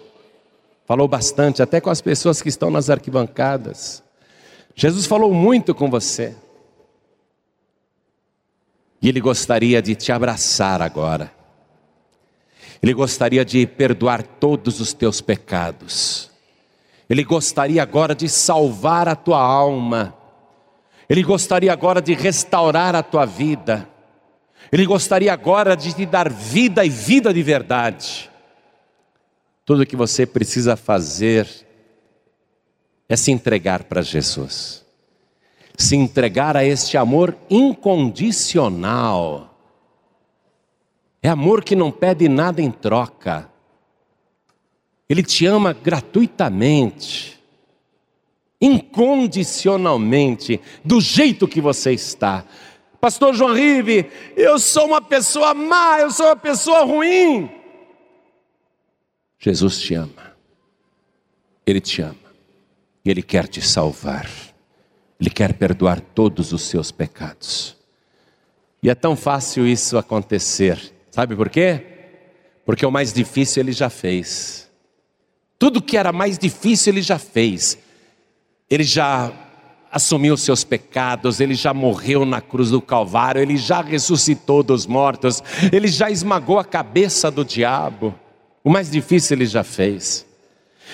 [0.85, 4.03] Falou bastante, até com as pessoas que estão nas arquibancadas.
[4.75, 6.35] Jesus falou muito com você.
[9.01, 11.38] E Ele gostaria de te abraçar agora.
[12.81, 16.29] Ele gostaria de perdoar todos os teus pecados.
[17.09, 20.15] Ele gostaria agora de salvar a tua alma.
[21.09, 23.89] Ele gostaria agora de restaurar a tua vida.
[24.71, 28.29] Ele gostaria agora de te dar vida e vida de verdade.
[29.65, 31.47] Tudo o que você precisa fazer
[33.07, 34.85] é se entregar para Jesus.
[35.75, 39.48] Se entregar a este amor incondicional.
[41.21, 43.49] É amor que não pede nada em troca.
[45.07, 47.39] Ele te ama gratuitamente,
[48.61, 52.45] incondicionalmente, do jeito que você está.
[53.01, 57.49] Pastor João Rive, eu sou uma pessoa má, eu sou uma pessoa ruim.
[59.39, 60.35] Jesus te ama,
[61.65, 62.15] Ele te ama,
[63.05, 64.29] e Ele quer te salvar,
[65.19, 67.77] Ele quer perdoar todos os seus pecados.
[68.83, 71.81] E é tão fácil isso acontecer, sabe por quê?
[72.65, 74.69] Porque o mais difícil Ele já fez,
[75.57, 77.77] tudo que era mais difícil Ele já fez,
[78.69, 79.29] Ele já
[79.91, 84.85] assumiu os seus pecados, ele já morreu na cruz do Calvário, ele já ressuscitou dos
[84.85, 85.41] mortos,
[85.73, 88.13] ele já esmagou a cabeça do diabo.
[88.63, 90.27] O mais difícil ele já fez.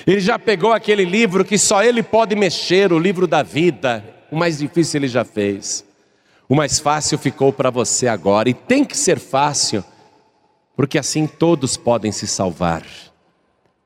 [0.08, 4.02] Ele já pegou aquele livro que só ele pode mexer, o livro da vida.
[4.32, 5.84] O mais difícil ele já fez.
[6.48, 9.84] O mais fácil ficou para você agora, e tem que ser fácil,
[10.76, 12.86] porque assim todos podem se salvar.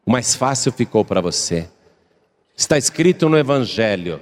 [0.06, 1.70] O mais fácil ficou para você.
[2.56, 4.22] Está escrito no Evangelho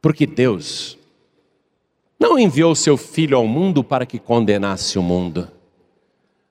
[0.00, 0.98] porque Deus
[2.18, 5.50] não enviou seu Filho ao mundo para que condenasse o mundo,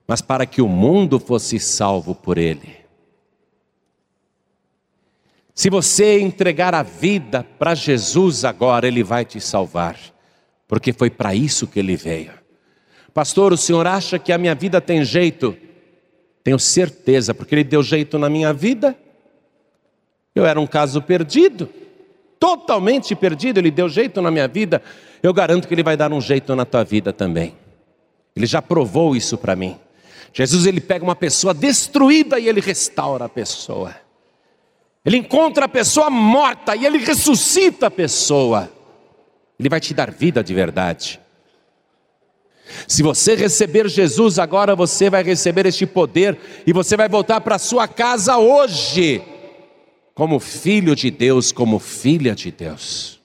[0.08, 2.84] mas para que o mundo fosse salvo por ele.
[5.54, 10.00] Se você entregar a vida para Jesus agora, Ele vai te salvar,
[10.68, 12.43] porque foi para isso que Ele veio.
[13.14, 15.56] Pastor, o senhor acha que a minha vida tem jeito?
[16.44, 18.96] Tenho certeza, porque Ele deu jeito na minha vida.
[20.36, 21.70] Eu era um caso perdido
[22.44, 24.84] totalmente perdido, Ele deu jeito na minha vida,
[25.24, 27.56] eu garanto que Ele vai dar um jeito na tua vida também.
[28.36, 29.80] Ele já provou isso para mim.
[30.34, 33.96] Jesus ele pega uma pessoa destruída e ele restaura a pessoa.
[35.06, 38.70] Ele encontra a pessoa morta e ele ressuscita a pessoa.
[39.58, 41.22] Ele vai te dar vida de verdade.
[42.88, 47.58] Se você receber Jesus agora, você vai receber este poder e você vai voltar para
[47.58, 49.22] sua casa hoje
[50.14, 53.20] como filho de Deus, como filha de Deus.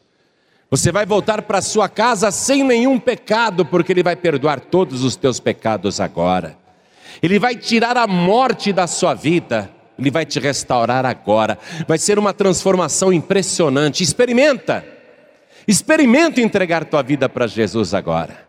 [0.70, 5.16] Você vai voltar para sua casa sem nenhum pecado, porque Ele vai perdoar todos os
[5.16, 6.58] teus pecados agora.
[7.22, 11.58] Ele vai tirar a morte da sua vida, Ele vai te restaurar agora.
[11.86, 14.02] Vai ser uma transformação impressionante.
[14.02, 14.84] Experimenta,
[15.66, 18.47] experimenta entregar tua vida para Jesus agora.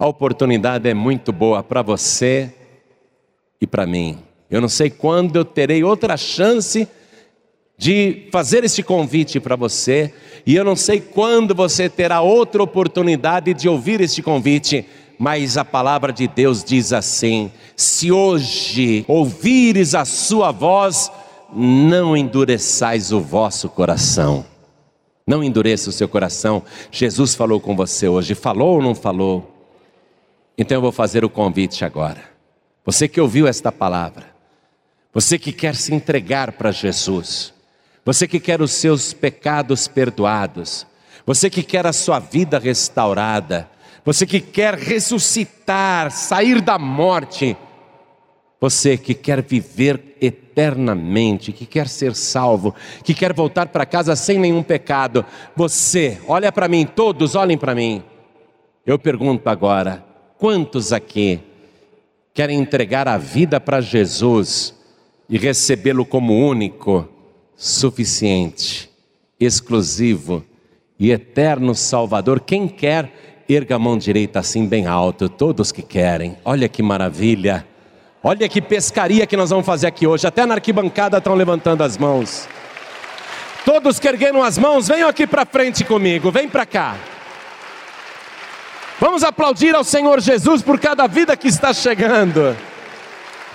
[0.00, 2.50] A oportunidade é muito boa para você
[3.60, 4.18] e para mim.
[4.50, 6.88] Eu não sei quando eu terei outra chance
[7.76, 10.14] de fazer esse convite para você,
[10.46, 14.86] e eu não sei quando você terá outra oportunidade de ouvir este convite,
[15.18, 21.12] mas a palavra de Deus diz assim: se hoje ouvires a sua voz,
[21.54, 24.46] não endureçais o vosso coração.
[25.26, 26.62] Não endureça o seu coração.
[26.90, 29.49] Jesus falou com você hoje, falou ou não falou?
[30.56, 32.22] Então eu vou fazer o convite agora.
[32.84, 34.26] Você que ouviu esta palavra,
[35.12, 37.52] você que quer se entregar para Jesus,
[38.04, 40.86] você que quer os seus pecados perdoados,
[41.26, 43.68] você que quer a sua vida restaurada,
[44.04, 47.56] você que quer ressuscitar, sair da morte,
[48.60, 54.38] você que quer viver eternamente, que quer ser salvo, que quer voltar para casa sem
[54.38, 55.24] nenhum pecado,
[55.56, 58.02] você, olha para mim, todos olhem para mim.
[58.84, 60.04] Eu pergunto agora:
[60.40, 61.38] quantos aqui
[62.34, 64.74] querem entregar a vida para Jesus
[65.28, 67.08] e recebê-lo como único?
[67.60, 68.90] suficiente,
[69.38, 70.42] exclusivo
[70.98, 72.40] e eterno Salvador.
[72.40, 76.38] Quem quer, erga a mão direita assim bem alto, todos que querem.
[76.42, 77.66] Olha que maravilha.
[78.22, 80.26] Olha que pescaria que nós vamos fazer aqui hoje.
[80.26, 82.48] Até na arquibancada estão levantando as mãos.
[83.62, 86.96] Todos que ergueram as mãos, venham aqui para frente comigo, vem para cá.
[89.00, 92.54] Vamos aplaudir ao Senhor Jesus por cada vida que está chegando.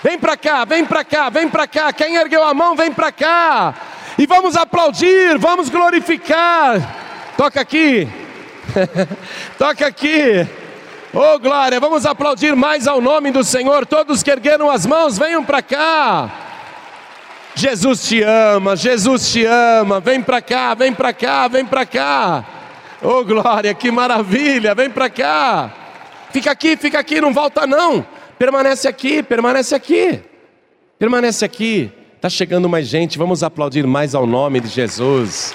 [0.04, 1.94] Vem para cá, vem para cá, vem para cá.
[1.94, 3.76] Quem ergueu a mão, vem para cá.
[4.18, 6.82] E vamos aplaudir, vamos glorificar.
[7.38, 8.08] Toca aqui.
[9.56, 10.48] Toca aqui.
[11.14, 13.86] Oh glória, vamos aplaudir mais ao nome do Senhor.
[13.86, 16.32] Todos que ergueram as mãos, venham para cá.
[17.54, 20.00] Jesus te ama, Jesus te ama.
[20.00, 22.55] Vem para cá, vem para cá, vem para cá.
[23.08, 24.74] Oh glória, que maravilha.
[24.74, 25.72] Vem para cá.
[26.32, 28.04] Fica aqui, fica aqui, não volta não.
[28.40, 30.20] Permanece aqui, permanece aqui.
[30.98, 31.92] Permanece aqui.
[32.20, 35.54] Tá chegando mais gente, vamos aplaudir mais ao nome de Jesus.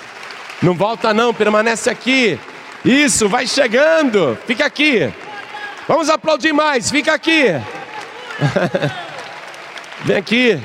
[0.62, 2.38] Não volta não, permanece aqui.
[2.84, 4.38] Isso, vai chegando.
[4.46, 5.12] Fica aqui.
[5.88, 7.46] Vamos aplaudir mais, fica aqui.
[10.04, 10.60] Vem aqui.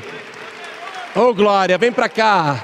[1.15, 2.63] Oh glória, vem para cá.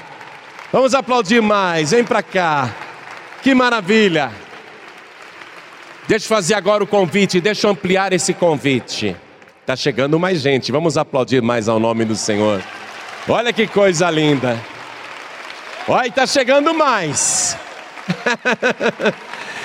[0.70, 2.70] Vamos aplaudir mais, vem para cá.
[3.42, 4.30] Que maravilha.
[6.06, 9.16] Deixa eu fazer agora o convite, deixa eu ampliar esse convite.
[9.60, 12.62] Está chegando mais gente, vamos aplaudir mais ao nome do Senhor.
[13.28, 14.58] Olha que coisa linda.
[15.88, 17.56] Olha, está chegando mais.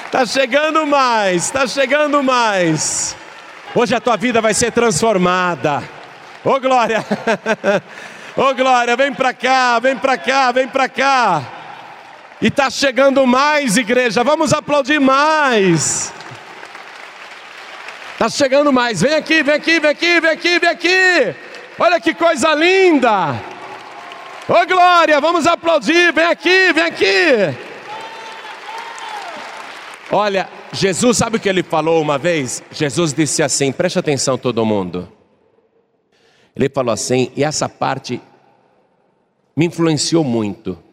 [0.06, 3.16] Está chegando mais, está chegando mais.
[3.76, 5.84] Hoje a tua vida vai ser transformada.
[6.44, 7.06] Ô oh, glória!
[8.36, 11.57] Ô oh, glória, vem para cá, vem para cá, vem para cá.
[12.42, 14.24] E está chegando mais, igreja.
[14.24, 16.14] Vamos aplaudir mais.
[18.14, 19.02] Está chegando mais.
[19.02, 21.36] Vem aqui, vem aqui, vem aqui, vem aqui, vem aqui.
[21.80, 23.34] Olha que coisa linda.
[24.48, 26.14] Ô oh, glória, vamos aplaudir.
[26.14, 27.58] Vem aqui, vem aqui.
[30.12, 32.64] Olha, Jesus, sabe o que ele falou uma vez?
[32.72, 35.12] Jesus disse assim: preste atenção, todo mundo.
[36.56, 38.20] Ele falou assim, e essa parte
[39.56, 40.87] me influenciou muito.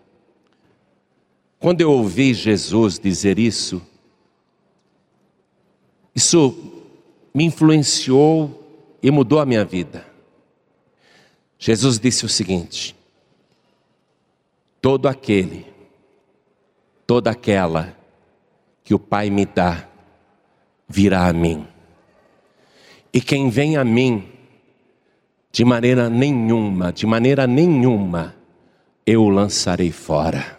[1.65, 3.81] Quando eu ouvi Jesus dizer isso,
[6.15, 6.55] isso
[7.33, 10.07] me influenciou e mudou a minha vida.
[11.59, 12.95] Jesus disse o seguinte:
[14.79, 15.65] todo aquele,
[17.07, 17.97] toda aquela
[18.85, 19.89] que o Pai me dá,
[20.87, 21.67] virá a mim.
[23.11, 24.29] E quem vem a mim,
[25.51, 28.37] de maneira nenhuma, de maneira nenhuma,
[29.07, 30.54] eu o lançarei fora.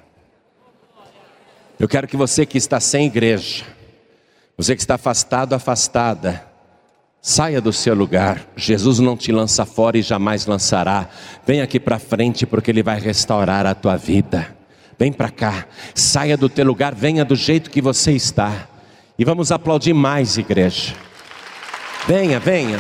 [1.80, 3.66] Eu quero que você que está sem igreja,
[4.58, 6.46] você que está afastado, afastada,
[7.22, 8.48] saia do seu lugar.
[8.56, 11.10] Jesus não te lança fora e jamais lançará.
[11.46, 14.56] Vem aqui para frente porque Ele vai restaurar a tua vida.
[14.98, 18.70] Vem para cá, saia do teu lugar, venha do jeito que você está.
[19.20, 20.94] E vamos aplaudir mais, igreja.
[22.08, 22.80] Venha, venha.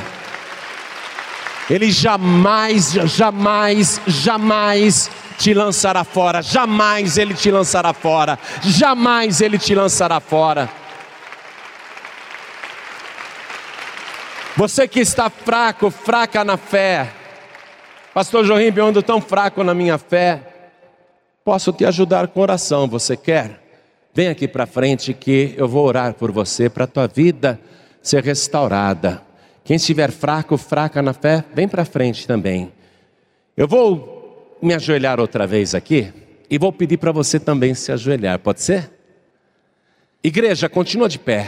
[1.69, 6.41] Ele jamais, jamais, jamais te lançará fora.
[6.41, 8.37] Jamais ele te lançará fora.
[8.61, 10.69] Jamais ele te lançará fora.
[14.55, 17.11] Você que está fraco, fraca na fé.
[18.13, 20.41] Pastor Jorim, eu ando tão fraco na minha fé.
[21.43, 23.61] Posso te ajudar com oração, você quer?
[24.13, 27.59] Vem aqui para frente que eu vou orar por você para a tua vida
[28.01, 29.24] ser restaurada.
[29.65, 32.71] Quem estiver fraco, fraca na fé, vem para frente também.
[33.57, 36.13] Eu vou me ajoelhar outra vez aqui
[36.47, 38.91] e vou pedir para você também se ajoelhar, pode ser?
[40.23, 41.47] Igreja, continua de pé.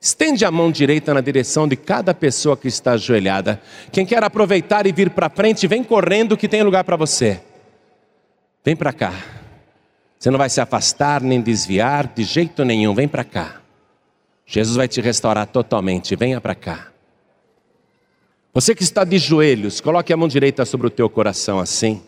[0.00, 3.60] Estende a mão direita na direção de cada pessoa que está ajoelhada.
[3.92, 7.42] Quem quer aproveitar e vir para frente, vem correndo que tem lugar para você.
[8.64, 9.12] Vem para cá.
[10.18, 12.94] Você não vai se afastar nem desviar de jeito nenhum.
[12.94, 13.60] Vem para cá.
[14.46, 16.16] Jesus vai te restaurar totalmente.
[16.16, 16.88] Venha para cá.
[18.58, 22.02] Você que está de joelhos, coloque a mão direita sobre o teu coração assim.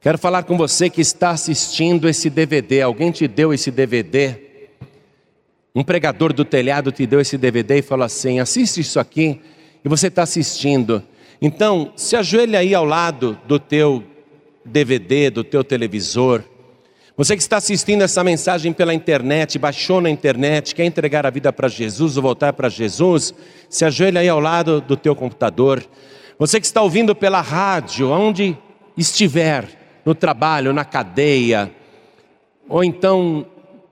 [0.00, 2.82] Quero falar com você que está assistindo esse DVD.
[2.82, 4.40] Alguém te deu esse DVD?
[5.72, 9.40] Um pregador do telhado te deu esse DVD e falou assim: assiste isso aqui.
[9.84, 11.00] E você está assistindo.
[11.40, 14.02] Então, se ajoelha aí ao lado do teu
[14.64, 16.42] DVD, do teu televisor.
[17.14, 21.52] Você que está assistindo essa mensagem pela internet, baixou na internet, quer entregar a vida
[21.52, 23.34] para Jesus ou voltar para Jesus,
[23.68, 25.84] se ajoelha aí ao lado do teu computador.
[26.38, 28.56] Você que está ouvindo pela rádio, onde
[28.96, 29.68] estiver,
[30.06, 31.70] no trabalho, na cadeia,
[32.66, 33.46] ou então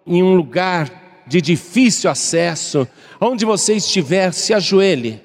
[0.06, 2.88] em um lugar de difícil acesso,
[3.20, 5.22] onde você estiver, se ajoelhe,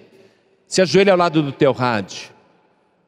[0.67, 2.29] se ajoelhe ao lado do teu rádio.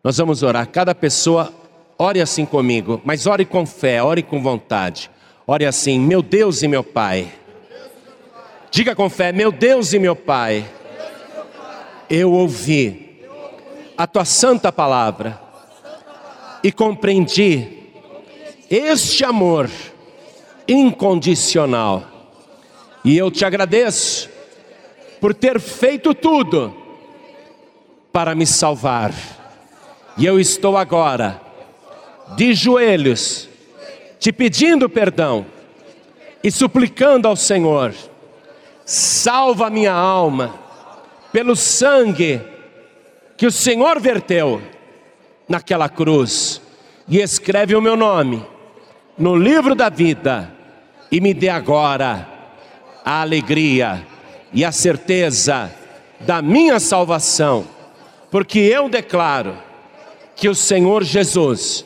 [0.01, 1.53] Nós vamos orar, cada pessoa
[1.97, 5.09] ore assim comigo, mas ore com fé, ore com vontade.
[5.45, 7.31] Ore assim, meu Deus e meu Pai.
[8.69, 10.65] Diga com fé, meu Deus e meu Pai.
[12.09, 13.21] Eu ouvi
[13.97, 15.41] a tua santa palavra
[16.63, 17.67] e compreendi
[18.69, 19.69] este amor
[20.67, 22.03] incondicional.
[23.03, 24.29] E eu te agradeço
[25.19, 26.75] por ter feito tudo
[28.11, 29.13] para me salvar.
[30.17, 31.46] E eu estou agora
[32.35, 33.47] de joelhos,
[34.19, 35.45] te pedindo perdão
[36.43, 37.93] e suplicando ao Senhor:
[38.85, 40.59] salva minha alma
[41.31, 42.41] pelo sangue
[43.35, 44.61] que o Senhor verteu
[45.47, 46.61] naquela cruz
[47.07, 48.45] e escreve o meu nome
[49.17, 50.51] no livro da vida
[51.11, 52.27] e me dê agora
[53.03, 54.05] a alegria
[54.53, 55.71] e a certeza
[56.19, 57.65] da minha salvação,
[58.29, 59.57] porque eu declaro
[60.35, 61.85] que o Senhor Jesus